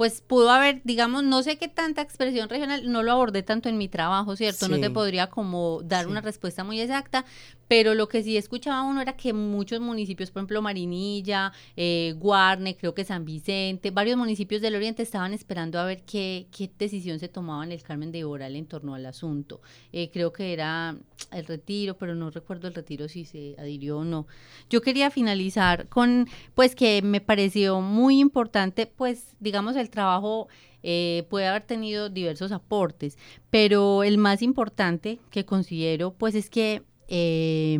Pues 0.00 0.22
pudo 0.22 0.50
haber, 0.50 0.80
digamos, 0.82 1.24
no 1.24 1.42
sé 1.42 1.58
qué 1.58 1.68
tanta 1.68 2.00
expresión 2.00 2.48
regional, 2.48 2.90
no 2.90 3.02
lo 3.02 3.12
abordé 3.12 3.42
tanto 3.42 3.68
en 3.68 3.76
mi 3.76 3.86
trabajo, 3.86 4.34
¿cierto? 4.34 4.66
No 4.66 4.80
te 4.80 4.88
podría 4.88 5.26
como 5.26 5.82
dar 5.82 6.06
una 6.06 6.22
respuesta 6.22 6.64
muy 6.64 6.80
exacta, 6.80 7.26
pero 7.70 7.94
lo 7.94 8.08
que 8.08 8.24
sí 8.24 8.36
escuchaba 8.36 8.82
uno 8.82 9.00
era 9.00 9.12
que 9.12 9.32
muchos 9.32 9.80
municipios, 9.80 10.32
por 10.32 10.40
ejemplo 10.40 10.60
Marinilla, 10.60 11.52
eh, 11.76 12.16
Guarne, 12.18 12.76
creo 12.76 12.96
que 12.96 13.04
San 13.04 13.24
Vicente, 13.24 13.92
varios 13.92 14.16
municipios 14.16 14.60
del 14.60 14.74
oriente 14.74 15.04
estaban 15.04 15.32
esperando 15.34 15.78
a 15.78 15.84
ver 15.84 16.02
qué, 16.02 16.48
decisión 16.76 17.20
se 17.20 17.28
tomaba 17.28 17.62
en 17.62 17.70
el 17.70 17.80
Carmen 17.84 18.10
de 18.10 18.24
Oral 18.24 18.56
en 18.56 18.66
torno 18.66 18.96
al 18.96 19.06
asunto. 19.06 19.60
Eh, 19.92 20.10
creo 20.12 20.32
que 20.32 20.52
era 20.52 20.96
el 21.30 21.46
retiro, 21.46 21.96
pero 21.96 22.16
no 22.16 22.30
recuerdo 22.30 22.66
el 22.66 22.74
retiro 22.74 23.06
si 23.06 23.24
se 23.24 23.54
adhirió 23.56 23.98
o 23.98 24.04
no. 24.04 24.26
Yo 24.68 24.80
quería 24.80 25.12
finalizar 25.12 25.86
con, 25.88 26.26
pues 26.56 26.74
que 26.74 27.02
me 27.02 27.20
pareció 27.20 27.80
muy 27.80 28.18
importante, 28.18 28.86
pues 28.86 29.36
digamos, 29.38 29.76
el 29.76 29.90
trabajo 29.90 30.48
eh, 30.82 31.24
puede 31.30 31.46
haber 31.46 31.62
tenido 31.62 32.08
diversos 32.08 32.50
aportes, 32.50 33.16
pero 33.48 34.02
el 34.02 34.18
más 34.18 34.42
importante 34.42 35.20
que 35.30 35.44
considero, 35.44 36.14
pues 36.14 36.34
es 36.34 36.50
que 36.50 36.82
eh, 37.10 37.78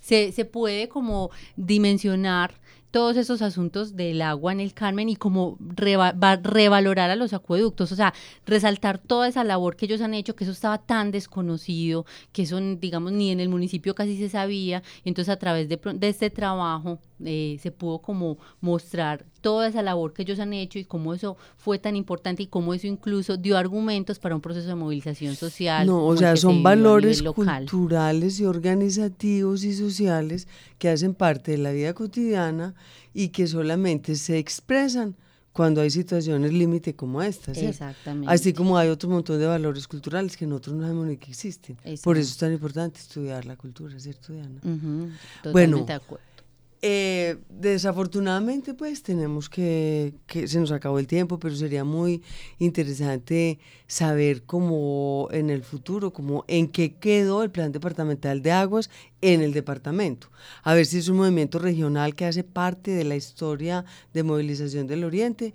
se, 0.00 0.32
se 0.32 0.44
puede 0.44 0.88
como 0.88 1.30
dimensionar 1.56 2.54
todos 2.90 3.16
esos 3.16 3.42
asuntos 3.42 3.96
del 3.96 4.22
agua 4.22 4.52
en 4.52 4.60
el 4.60 4.72
Carmen 4.72 5.08
y 5.08 5.16
como 5.16 5.58
revalorar 5.60 7.10
a 7.10 7.16
los 7.16 7.32
acueductos, 7.32 7.92
o 7.92 7.96
sea, 7.96 8.14
resaltar 8.46 8.98
toda 8.98 9.28
esa 9.28 9.44
labor 9.44 9.76
que 9.76 9.86
ellos 9.86 10.00
han 10.00 10.14
hecho, 10.14 10.34
que 10.34 10.44
eso 10.44 10.52
estaba 10.52 10.78
tan 10.78 11.10
desconocido, 11.10 12.06
que 12.32 12.42
eso, 12.42 12.58
digamos, 12.60 13.12
ni 13.12 13.30
en 13.30 13.40
el 13.40 13.48
municipio 13.48 13.94
casi 13.94 14.16
se 14.16 14.28
sabía, 14.28 14.82
y 15.04 15.10
entonces 15.10 15.32
a 15.32 15.38
través 15.38 15.68
de, 15.68 15.76
de 15.76 16.08
este 16.08 16.30
trabajo 16.30 16.98
eh, 17.24 17.58
se 17.60 17.72
pudo 17.72 17.98
como 17.98 18.38
mostrar 18.60 19.24
toda 19.40 19.68
esa 19.68 19.82
labor 19.82 20.12
que 20.12 20.22
ellos 20.22 20.38
han 20.38 20.52
hecho 20.52 20.78
y 20.78 20.84
cómo 20.84 21.14
eso 21.14 21.36
fue 21.56 21.78
tan 21.78 21.96
importante 21.96 22.44
y 22.44 22.46
cómo 22.46 22.74
eso 22.74 22.86
incluso 22.86 23.36
dio 23.36 23.56
argumentos 23.56 24.18
para 24.18 24.34
un 24.34 24.40
proceso 24.40 24.68
de 24.68 24.74
movilización 24.74 25.34
social. 25.34 25.86
No, 25.86 26.06
o 26.06 26.16
sea, 26.16 26.36
son 26.36 26.62
valores 26.62 27.22
culturales 27.22 28.40
y 28.40 28.44
organizativos 28.44 29.64
y 29.64 29.74
sociales 29.74 30.48
que 30.78 30.88
hacen 30.88 31.14
parte 31.14 31.52
de 31.52 31.58
la 31.58 31.72
vida 31.72 31.92
cotidiana 31.92 32.74
y 33.18 33.30
que 33.30 33.48
solamente 33.48 34.14
se 34.14 34.38
expresan 34.38 35.16
cuando 35.52 35.80
hay 35.80 35.90
situaciones 35.90 36.52
límite 36.52 36.94
como 36.94 37.20
estas. 37.20 37.58
Exactamente. 37.58 38.32
Así 38.32 38.52
como 38.52 38.78
hay 38.78 38.90
otro 38.90 39.10
montón 39.10 39.40
de 39.40 39.46
valores 39.46 39.88
culturales 39.88 40.36
que 40.36 40.46
nosotros 40.46 40.76
no 40.76 40.82
sabemos 40.82 41.08
ni 41.08 41.16
que 41.16 41.32
existen. 41.32 41.76
Por 42.04 42.16
eso 42.16 42.30
es 42.30 42.36
tan 42.36 42.52
importante 42.52 43.00
estudiar 43.00 43.44
la 43.44 43.56
cultura, 43.56 43.98
¿cierto, 43.98 44.32
Diana? 44.32 44.60
bueno, 45.50 45.84
de 45.84 45.94
acuerdo. 45.94 46.27
Eh, 46.80 47.38
desafortunadamente, 47.48 48.72
pues 48.72 49.02
tenemos 49.02 49.48
que, 49.48 50.14
que, 50.28 50.46
se 50.46 50.60
nos 50.60 50.70
acabó 50.70 51.00
el 51.00 51.08
tiempo, 51.08 51.40
pero 51.40 51.56
sería 51.56 51.82
muy 51.82 52.22
interesante 52.58 53.58
saber 53.88 54.44
cómo 54.44 55.28
en 55.32 55.50
el 55.50 55.64
futuro, 55.64 56.12
cómo 56.12 56.44
en 56.46 56.68
qué 56.68 56.94
quedó 56.94 57.42
el 57.42 57.50
plan 57.50 57.72
departamental 57.72 58.42
de 58.42 58.52
aguas 58.52 58.90
en 59.22 59.40
el 59.40 59.52
departamento. 59.52 60.30
A 60.62 60.74
ver 60.74 60.86
si 60.86 60.98
es 60.98 61.08
un 61.08 61.16
movimiento 61.16 61.58
regional 61.58 62.14
que 62.14 62.26
hace 62.26 62.44
parte 62.44 62.92
de 62.92 63.02
la 63.02 63.16
historia 63.16 63.84
de 64.14 64.22
movilización 64.22 64.86
del 64.86 65.02
Oriente 65.02 65.54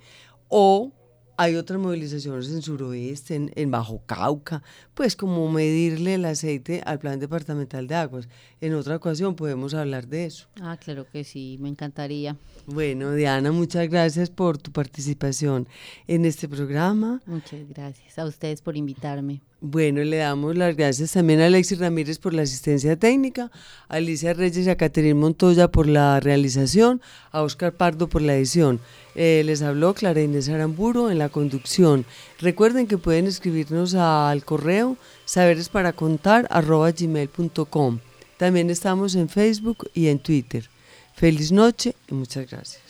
o 0.49 0.91
hay 1.37 1.55
otras 1.55 1.79
movilizaciones 1.79 2.49
en 2.49 2.61
suroeste, 2.61 3.35
en, 3.35 3.51
en, 3.55 3.71
Bajo 3.71 4.01
Cauca, 4.05 4.61
pues 4.93 5.15
como 5.15 5.51
medirle 5.51 6.15
el 6.15 6.25
aceite 6.25 6.81
al 6.85 6.99
plan 6.99 7.19
departamental 7.19 7.87
de 7.87 7.95
aguas. 7.95 8.27
En 8.61 8.73
otra 8.73 8.95
ocasión 8.95 9.35
podemos 9.35 9.73
hablar 9.73 10.07
de 10.07 10.25
eso. 10.25 10.47
Ah, 10.61 10.77
claro 10.77 11.07
que 11.11 11.23
sí, 11.23 11.57
me 11.59 11.69
encantaría. 11.69 12.37
Bueno, 12.65 13.13
Diana, 13.13 13.51
muchas 13.51 13.89
gracias 13.89 14.29
por 14.29 14.57
tu 14.57 14.71
participación 14.71 15.67
en 16.07 16.25
este 16.25 16.47
programa. 16.47 17.21
Muchas 17.25 17.67
gracias 17.67 18.17
a 18.17 18.25
ustedes 18.25 18.61
por 18.61 18.77
invitarme. 18.77 19.41
Bueno, 19.65 20.03
le 20.03 20.17
damos 20.17 20.57
las 20.57 20.75
gracias 20.75 21.13
también 21.13 21.39
a 21.39 21.45
Alexis 21.45 21.79
Ramírez 21.79 22.19
por 22.19 22.33
la 22.33 22.41
asistencia 22.41 22.97
técnica, 22.97 23.49
a 23.87 23.95
Alicia 23.95 24.33
Reyes 24.33 24.67
y 24.67 24.69
a 24.69 24.75
Caterine 24.75 25.13
Montoya 25.13 25.69
por 25.69 25.87
la 25.87 26.19
realización, 26.19 27.01
a 27.31 27.43
Oscar 27.43 27.71
Pardo 27.71 28.09
por 28.09 28.21
la 28.21 28.35
edición. 28.35 28.81
Eh, 29.15 29.41
les 29.45 29.61
habló 29.61 29.93
Clara 29.93 30.21
Inés 30.21 30.49
Aramburo 30.49 31.09
en 31.09 31.17
la 31.17 31.29
conducción. 31.29 32.05
Recuerden 32.43 32.87
que 32.87 32.97
pueden 32.97 33.25
escribirnos 33.25 33.95
al 33.95 34.43
correo 34.43 34.97
saberesparacontar.gmail.com. 35.23 37.99
También 38.35 38.69
estamos 38.69 39.15
en 39.15 39.29
Facebook 39.29 39.89
y 39.93 40.09
en 40.09 40.19
Twitter. 40.19 40.69
Feliz 41.15 41.53
noche 41.53 41.95
y 42.09 42.13
muchas 42.13 42.51
gracias. 42.51 42.83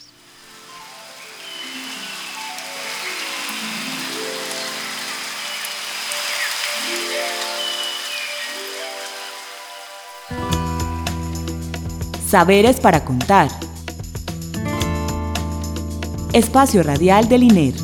Saberes 12.26 12.80
para 12.80 13.04
contar. 13.04 13.48
Espacio 16.32 16.82
Radial 16.82 17.28
del 17.28 17.44
INER. 17.44 17.83